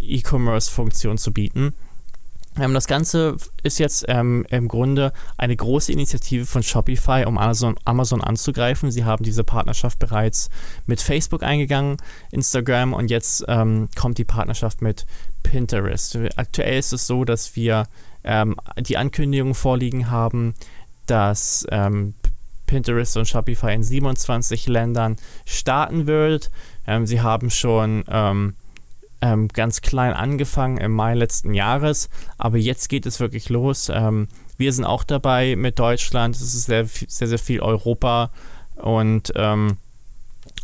E-Commerce-Funktion 0.00 1.18
zu 1.18 1.32
bieten. 1.32 1.72
Ähm, 2.58 2.74
das 2.74 2.86
Ganze 2.86 3.36
ist 3.62 3.78
jetzt 3.78 4.04
ähm, 4.08 4.46
im 4.50 4.68
Grunde 4.68 5.12
eine 5.36 5.56
große 5.56 5.92
Initiative 5.92 6.46
von 6.46 6.62
Shopify, 6.62 7.24
um 7.26 7.38
Amazon, 7.38 7.76
Amazon 7.84 8.22
anzugreifen. 8.22 8.90
Sie 8.90 9.04
haben 9.04 9.24
diese 9.24 9.44
Partnerschaft 9.44 9.98
bereits 9.98 10.48
mit 10.86 11.00
Facebook 11.00 11.42
eingegangen, 11.42 11.96
Instagram 12.32 12.92
und 12.92 13.10
jetzt 13.10 13.44
ähm, 13.48 13.88
kommt 13.96 14.18
die 14.18 14.24
Partnerschaft 14.24 14.82
mit 14.82 15.06
Pinterest. 15.42 16.18
Aktuell 16.36 16.78
ist 16.78 16.92
es 16.92 17.06
so, 17.06 17.24
dass 17.24 17.56
wir 17.56 17.86
ähm, 18.24 18.56
die 18.78 18.96
Ankündigung 18.96 19.54
vorliegen 19.54 20.10
haben, 20.10 20.54
dass 21.06 21.66
ähm, 21.70 22.14
Pinterest 22.66 23.16
und 23.16 23.28
Shopify 23.28 23.72
in 23.72 23.82
27 23.82 24.66
Ländern 24.66 25.16
starten 25.44 26.06
wird. 26.06 26.50
Ähm, 26.86 27.06
sie 27.06 27.20
haben 27.20 27.50
schon 27.50 28.04
ähm, 29.20 29.48
ganz 29.48 29.80
klein 29.80 30.12
angefangen 30.12 30.78
im 30.78 30.92
Mai 30.92 31.14
letzten 31.14 31.54
Jahres, 31.54 32.08
aber 32.38 32.58
jetzt 32.58 32.88
geht 32.88 33.06
es 33.06 33.20
wirklich 33.20 33.48
los. 33.48 33.90
Ähm, 33.92 34.28
wir 34.58 34.72
sind 34.72 34.84
auch 34.84 35.04
dabei 35.04 35.56
mit 35.56 35.78
Deutschland, 35.78 36.36
es 36.36 36.54
ist 36.54 36.66
sehr, 36.66 36.86
sehr, 36.86 37.28
sehr 37.28 37.38
viel 37.38 37.60
Europa 37.60 38.30
und 38.76 39.32
ähm, 39.36 39.78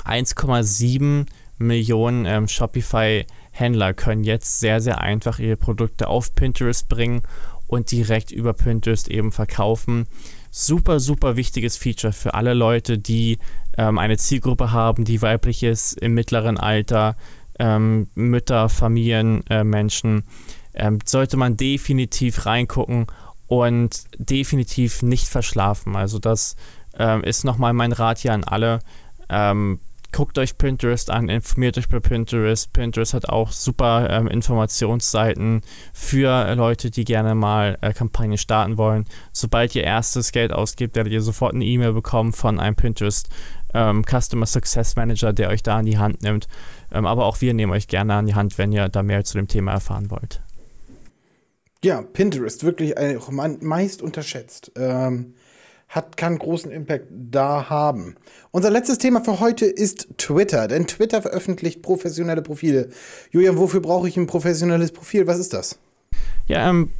1,7 0.04 1.26
Millionen 1.58 2.24
ähm, 2.24 2.48
Shopify-Händler 2.48 3.94
können 3.94 4.24
jetzt 4.24 4.60
sehr, 4.60 4.80
sehr 4.80 5.00
einfach 5.00 5.38
ihre 5.38 5.56
Produkte 5.56 6.08
auf 6.08 6.34
Pinterest 6.34 6.88
bringen 6.88 7.22
und 7.66 7.90
direkt 7.90 8.30
über 8.30 8.52
Pinterest 8.52 9.08
eben 9.08 9.32
verkaufen. 9.32 10.06
Super, 10.50 11.00
super 11.00 11.36
wichtiges 11.36 11.76
Feature 11.76 12.12
für 12.12 12.34
alle 12.34 12.52
Leute, 12.52 12.98
die 12.98 13.38
ähm, 13.78 13.98
eine 13.98 14.18
Zielgruppe 14.18 14.72
haben, 14.72 15.04
die 15.04 15.22
weiblich 15.22 15.62
ist, 15.62 15.94
im 15.94 16.12
mittleren 16.12 16.58
Alter, 16.58 17.16
ähm, 17.62 18.08
Mütter, 18.16 18.68
Familien, 18.68 19.46
äh, 19.48 19.62
Menschen, 19.62 20.24
ähm, 20.74 20.98
sollte 21.04 21.36
man 21.36 21.56
definitiv 21.56 22.44
reingucken 22.44 23.06
und 23.46 24.04
definitiv 24.18 25.02
nicht 25.02 25.28
verschlafen. 25.28 25.94
Also 25.94 26.18
das 26.18 26.56
ähm, 26.98 27.22
ist 27.22 27.44
nochmal 27.44 27.72
mein 27.72 27.92
Rat 27.92 28.18
hier 28.18 28.32
an 28.32 28.42
alle. 28.42 28.80
Ähm, 29.28 29.78
guckt 30.12 30.38
euch 30.38 30.58
Pinterest 30.58 31.10
an, 31.10 31.28
informiert 31.28 31.78
euch 31.78 31.88
bei 31.88 31.98
Pinterest. 31.98 32.72
Pinterest 32.72 33.14
hat 33.14 33.28
auch 33.28 33.50
super 33.50 34.08
ähm, 34.10 34.28
Informationsseiten 34.28 35.62
für 35.92 36.54
Leute, 36.54 36.90
die 36.90 37.04
gerne 37.04 37.34
mal 37.34 37.78
äh, 37.80 37.92
Kampagnen 37.92 38.38
starten 38.38 38.76
wollen. 38.76 39.06
Sobald 39.32 39.74
ihr 39.74 39.84
erstes 39.84 40.32
Geld 40.32 40.52
ausgibt, 40.52 40.96
werdet 40.96 41.12
ihr 41.12 41.22
sofort 41.22 41.54
eine 41.54 41.64
E-Mail 41.64 41.94
bekommen 41.94 42.32
von 42.32 42.60
einem 42.60 42.76
Pinterest 42.76 43.28
ähm, 43.74 44.04
Customer 44.04 44.46
Success 44.46 44.96
Manager, 44.96 45.32
der 45.32 45.48
euch 45.48 45.62
da 45.62 45.78
an 45.78 45.86
die 45.86 45.98
Hand 45.98 46.22
nimmt. 46.22 46.46
Ähm, 46.92 47.06
aber 47.06 47.24
auch 47.24 47.40
wir 47.40 47.54
nehmen 47.54 47.72
euch 47.72 47.88
gerne 47.88 48.14
an 48.14 48.26
die 48.26 48.34
Hand, 48.34 48.58
wenn 48.58 48.70
ihr 48.70 48.88
da 48.88 49.02
mehr 49.02 49.24
zu 49.24 49.38
dem 49.38 49.48
Thema 49.48 49.72
erfahren 49.72 50.10
wollt. 50.10 50.42
Ja, 51.84 52.00
Pinterest, 52.02 52.62
wirklich 52.62 52.94
meist 53.60 54.02
unterschätzt. 54.02 54.70
Ähm, 54.76 55.34
hat, 55.92 56.16
kann 56.16 56.38
großen 56.38 56.70
Impact 56.70 57.06
da 57.10 57.68
haben. 57.68 58.16
Unser 58.50 58.70
letztes 58.70 58.96
Thema 58.96 59.22
für 59.22 59.40
heute 59.40 59.66
ist 59.66 60.08
Twitter, 60.16 60.66
denn 60.66 60.86
Twitter 60.86 61.20
veröffentlicht 61.20 61.82
professionelle 61.82 62.40
Profile. 62.40 62.88
Julian, 63.30 63.58
wofür 63.58 63.80
brauche 63.80 64.08
ich 64.08 64.16
ein 64.16 64.26
professionelles 64.26 64.90
Profil? 64.90 65.26
Was 65.26 65.38
ist 65.38 65.52
das? 65.52 65.78
Ja, 66.46 66.68
ähm, 66.68 66.90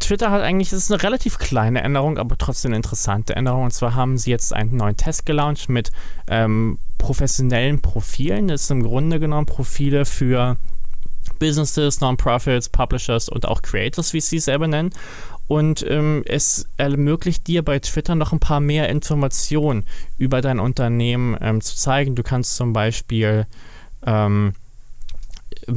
Twitter 0.00 0.30
hat 0.30 0.42
eigentlich, 0.42 0.68
das 0.68 0.80
ist 0.80 0.92
eine 0.92 1.02
relativ 1.02 1.38
kleine 1.38 1.80
Änderung, 1.80 2.18
aber 2.18 2.36
trotzdem 2.36 2.70
eine 2.70 2.76
interessante 2.76 3.34
Änderung. 3.34 3.64
Und 3.64 3.72
zwar 3.72 3.94
haben 3.94 4.18
sie 4.18 4.30
jetzt 4.30 4.52
einen 4.52 4.76
neuen 4.76 4.98
Test 4.98 5.24
gelauncht 5.24 5.70
mit 5.70 5.90
ähm, 6.28 6.78
professionellen 6.98 7.80
Profilen. 7.80 8.48
Das 8.48 8.66
sind 8.66 8.80
im 8.80 8.82
Grunde 8.84 9.18
genommen 9.18 9.46
Profile 9.46 10.04
für 10.04 10.58
Businesses, 11.38 12.00
Non-Profits, 12.00 12.68
Publishers 12.68 13.28
und 13.28 13.46
auch 13.46 13.62
Creators, 13.62 14.12
wie 14.12 14.20
sie 14.20 14.36
es 14.36 14.44
selber 14.44 14.66
nennen. 14.68 14.90
Und 15.52 15.84
ähm, 15.86 16.22
es 16.24 16.66
ermöglicht 16.78 17.46
dir 17.46 17.62
bei 17.62 17.78
Twitter 17.78 18.14
noch 18.14 18.32
ein 18.32 18.40
paar 18.40 18.60
mehr 18.60 18.88
Informationen 18.88 19.84
über 20.16 20.40
dein 20.40 20.58
Unternehmen 20.58 21.36
ähm, 21.42 21.60
zu 21.60 21.76
zeigen. 21.76 22.14
Du 22.14 22.22
kannst 22.22 22.56
zum 22.56 22.72
Beispiel 22.72 23.46
ähm, 24.06 24.54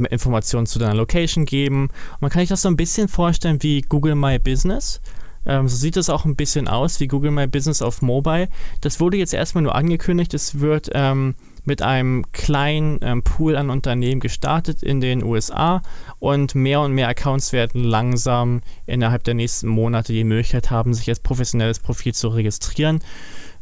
Informationen 0.08 0.64
zu 0.64 0.78
deiner 0.78 0.94
Location 0.94 1.44
geben. 1.44 1.90
man 2.20 2.30
kann 2.30 2.40
sich 2.40 2.48
das 2.48 2.62
so 2.62 2.70
ein 2.70 2.78
bisschen 2.78 3.08
vorstellen 3.08 3.62
wie 3.62 3.82
Google 3.82 4.14
My 4.14 4.38
Business. 4.38 5.02
Ähm, 5.44 5.68
so 5.68 5.76
sieht 5.76 5.98
es 5.98 6.08
auch 6.08 6.24
ein 6.24 6.36
bisschen 6.36 6.68
aus 6.68 6.98
wie 7.00 7.06
Google 7.06 7.30
My 7.30 7.46
Business 7.46 7.82
auf 7.82 8.00
Mobile. 8.00 8.48
Das 8.80 8.98
wurde 8.98 9.18
jetzt 9.18 9.34
erstmal 9.34 9.62
nur 9.62 9.74
angekündigt. 9.74 10.32
Es 10.32 10.58
wird 10.58 10.88
ähm, 10.94 11.34
mit 11.66 11.82
einem 11.82 12.24
kleinen 12.32 12.98
ähm, 13.02 13.22
Pool 13.22 13.56
an 13.56 13.70
Unternehmen 13.70 14.20
gestartet 14.20 14.82
in 14.82 15.00
den 15.00 15.22
USA 15.22 15.82
und 16.18 16.54
mehr 16.54 16.80
und 16.80 16.92
mehr 16.92 17.08
Accounts 17.08 17.52
werden 17.52 17.84
langsam 17.84 18.62
innerhalb 18.86 19.24
der 19.24 19.34
nächsten 19.34 19.68
Monate 19.68 20.12
die 20.12 20.24
Möglichkeit 20.24 20.70
haben, 20.70 20.94
sich 20.94 21.08
als 21.08 21.20
professionelles 21.20 21.80
Profil 21.80 22.14
zu 22.14 22.28
registrieren. 22.28 23.00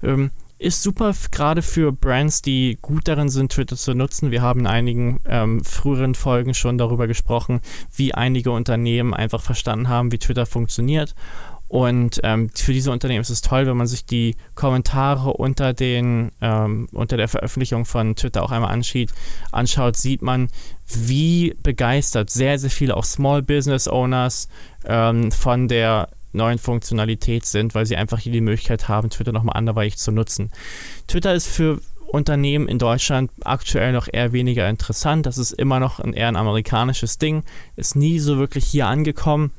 Ähm, 0.02 0.30
ist 0.58 0.82
super 0.82 1.12
gerade 1.30 1.62
für 1.62 1.92
Brands, 1.92 2.40
die 2.40 2.78
gut 2.80 3.08
darin 3.08 3.28
sind, 3.28 3.52
Twitter 3.52 3.76
zu 3.76 3.94
nutzen. 3.94 4.30
Wir 4.30 4.40
haben 4.40 4.60
in 4.60 4.66
einigen 4.66 5.20
ähm, 5.26 5.64
früheren 5.64 6.14
Folgen 6.14 6.54
schon 6.54 6.78
darüber 6.78 7.06
gesprochen, 7.06 7.60
wie 7.94 8.14
einige 8.14 8.52
Unternehmen 8.52 9.14
einfach 9.14 9.42
verstanden 9.42 9.88
haben, 9.88 10.12
wie 10.12 10.18
Twitter 10.18 10.46
funktioniert. 10.46 11.14
Und 11.74 12.20
ähm, 12.22 12.50
für 12.54 12.72
diese 12.72 12.92
Unternehmen 12.92 13.22
ist 13.22 13.30
es 13.30 13.40
toll, 13.40 13.66
wenn 13.66 13.76
man 13.76 13.88
sich 13.88 14.06
die 14.06 14.36
Kommentare 14.54 15.32
unter, 15.32 15.72
den, 15.72 16.30
ähm, 16.40 16.86
unter 16.92 17.16
der 17.16 17.26
Veröffentlichung 17.26 17.84
von 17.84 18.14
Twitter 18.14 18.44
auch 18.44 18.52
einmal 18.52 18.70
anschaut, 18.70 19.08
anschaut, 19.50 19.96
sieht 19.96 20.22
man, 20.22 20.50
wie 20.86 21.56
begeistert 21.64 22.30
sehr, 22.30 22.60
sehr 22.60 22.70
viele 22.70 22.96
auch 22.96 23.02
Small 23.02 23.42
Business 23.42 23.88
Owners 23.88 24.46
ähm, 24.84 25.32
von 25.32 25.66
der 25.66 26.10
neuen 26.32 26.58
Funktionalität 26.58 27.44
sind, 27.44 27.74
weil 27.74 27.86
sie 27.86 27.96
einfach 27.96 28.20
hier 28.20 28.30
die 28.30 28.40
Möglichkeit 28.40 28.86
haben, 28.86 29.10
Twitter 29.10 29.32
nochmal 29.32 29.56
anderweitig 29.56 29.96
zu 29.96 30.12
nutzen. 30.12 30.52
Twitter 31.08 31.34
ist 31.34 31.48
für 31.48 31.80
Unternehmen 32.06 32.68
in 32.68 32.78
Deutschland 32.78 33.32
aktuell 33.42 33.92
noch 33.92 34.06
eher 34.12 34.32
weniger 34.32 34.68
interessant. 34.68 35.26
Das 35.26 35.38
ist 35.38 35.50
immer 35.50 35.80
noch 35.80 35.98
ein 35.98 36.12
eher 36.12 36.28
ein 36.28 36.36
amerikanisches 36.36 37.18
Ding, 37.18 37.42
ist 37.74 37.96
nie 37.96 38.20
so 38.20 38.38
wirklich 38.38 38.64
hier 38.64 38.86
angekommen. 38.86 39.50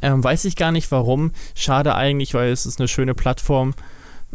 Ähm, 0.00 0.24
weiß 0.24 0.44
ich 0.46 0.56
gar 0.56 0.72
nicht 0.72 0.90
warum. 0.90 1.32
Schade 1.54 1.94
eigentlich, 1.94 2.34
weil 2.34 2.50
es 2.50 2.66
ist 2.66 2.80
eine 2.80 2.88
schöne 2.88 3.14
Plattform. 3.14 3.74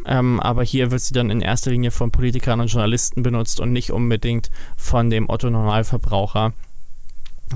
Ähm, 0.05 0.39
aber 0.39 0.63
hier 0.63 0.91
wird 0.91 1.01
sie 1.01 1.13
dann 1.13 1.31
in 1.31 1.41
erster 1.41 1.71
Linie 1.71 1.91
von 1.91 2.11
Politikern 2.11 2.59
und 2.59 2.67
Journalisten 2.67 3.23
benutzt 3.23 3.59
und 3.59 3.71
nicht 3.71 3.91
unbedingt 3.91 4.51
von 4.75 5.09
dem 5.09 5.29
Otto-Normalverbraucher. 5.29 6.53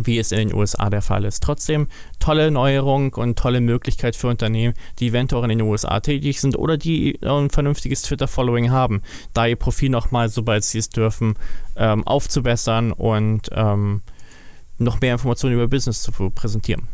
wie 0.06 0.20
es 0.20 0.32
in 0.32 0.48
den 0.48 0.56
USA 0.56 0.90
der 0.90 1.02
Fall 1.02 1.26
ist. 1.26 1.44
Trotzdem 1.44 1.88
tolle 2.18 2.50
Neuerung 2.50 3.14
und 3.14 3.38
tolle 3.38 3.60
Möglichkeit 3.60 4.16
für 4.16 4.30
Unternehmen, 4.30 4.74
die 5.00 5.08
eventuell 5.08 5.52
in 5.52 5.60
den 5.60 5.68
USA 5.68 6.00
tätig 6.00 6.40
sind 6.40 6.58
oder 6.58 6.78
die 6.78 7.20
ein 7.22 7.50
vernünftiges 7.50 8.04
Twitter-Following 8.04 8.72
haben, 8.72 9.02
da 9.34 9.48
ihr 9.48 9.58
Profil 9.58 9.90
nochmal, 9.90 10.30
sobald 10.30 10.64
sie 10.64 10.78
es 10.78 10.88
dürfen, 10.88 11.36
ähm, 11.76 12.08
aufzubessern 12.08 12.94
und 12.94 13.50
ähm, 13.52 14.02
noch 14.78 15.02
mehr 15.02 15.12
Informationen 15.12 15.56
über 15.56 15.68
Business 15.68 16.02
zu 16.02 16.12
präsentieren. 16.30 16.88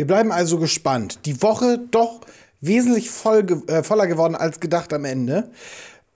Wir 0.00 0.06
bleiben 0.06 0.32
also 0.32 0.56
gespannt. 0.56 1.26
Die 1.26 1.42
Woche 1.42 1.78
doch 1.90 2.22
wesentlich 2.62 3.10
voll, 3.10 3.44
äh, 3.66 3.82
voller 3.82 4.06
geworden 4.06 4.34
als 4.34 4.58
gedacht 4.58 4.94
am 4.94 5.04
Ende. 5.04 5.50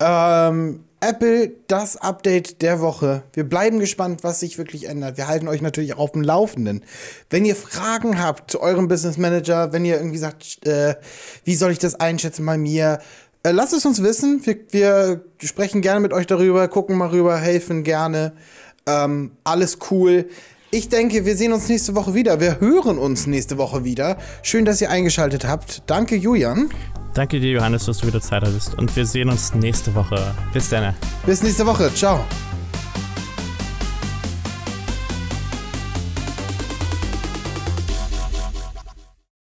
Ähm, 0.00 0.84
Apple, 1.00 1.52
das 1.66 1.98
Update 1.98 2.62
der 2.62 2.80
Woche. 2.80 3.24
Wir 3.34 3.46
bleiben 3.46 3.80
gespannt, 3.80 4.24
was 4.24 4.40
sich 4.40 4.56
wirklich 4.56 4.88
ändert. 4.88 5.18
Wir 5.18 5.28
halten 5.28 5.48
euch 5.48 5.60
natürlich 5.60 5.92
auch 5.92 5.98
auf 5.98 6.12
dem 6.12 6.22
Laufenden. 6.22 6.82
Wenn 7.28 7.44
ihr 7.44 7.54
Fragen 7.54 8.22
habt 8.22 8.50
zu 8.50 8.62
eurem 8.62 8.88
Business 8.88 9.18
Manager, 9.18 9.74
wenn 9.74 9.84
ihr 9.84 9.96
irgendwie 9.98 10.16
sagt, 10.16 10.66
äh, 10.66 10.94
wie 11.44 11.54
soll 11.54 11.70
ich 11.70 11.78
das 11.78 11.94
einschätzen 11.94 12.46
bei 12.46 12.56
mir, 12.56 13.00
äh, 13.42 13.50
lasst 13.50 13.74
es 13.74 13.84
uns 13.84 14.02
wissen. 14.02 14.40
Wir, 14.46 14.56
wir, 14.70 15.24
sprechen 15.42 15.82
gerne 15.82 16.00
mit 16.00 16.14
euch 16.14 16.26
darüber, 16.26 16.68
gucken 16.68 16.96
mal 16.96 17.10
rüber, 17.10 17.36
helfen 17.36 17.84
gerne. 17.84 18.32
Ähm, 18.86 19.32
alles 19.44 19.76
cool. 19.90 20.30
Ich 20.74 20.88
denke, 20.88 21.24
wir 21.24 21.36
sehen 21.36 21.52
uns 21.52 21.68
nächste 21.68 21.94
Woche 21.94 22.14
wieder. 22.14 22.40
Wir 22.40 22.58
hören 22.58 22.98
uns 22.98 23.28
nächste 23.28 23.58
Woche 23.58 23.84
wieder. 23.84 24.18
Schön, 24.42 24.64
dass 24.64 24.80
ihr 24.80 24.90
eingeschaltet 24.90 25.46
habt. 25.46 25.84
Danke, 25.86 26.16
Julian. 26.16 26.68
Danke 27.14 27.38
dir, 27.38 27.52
Johannes, 27.52 27.84
dass 27.84 27.98
du 27.98 28.08
wieder 28.08 28.20
Zeit 28.20 28.42
hattest. 28.42 28.76
Und 28.76 28.94
wir 28.96 29.06
sehen 29.06 29.30
uns 29.30 29.54
nächste 29.54 29.94
Woche. 29.94 30.34
Bis 30.52 30.70
dann. 30.70 30.92
Bis 31.26 31.44
nächste 31.44 31.64
Woche. 31.64 31.94
Ciao. 31.94 32.24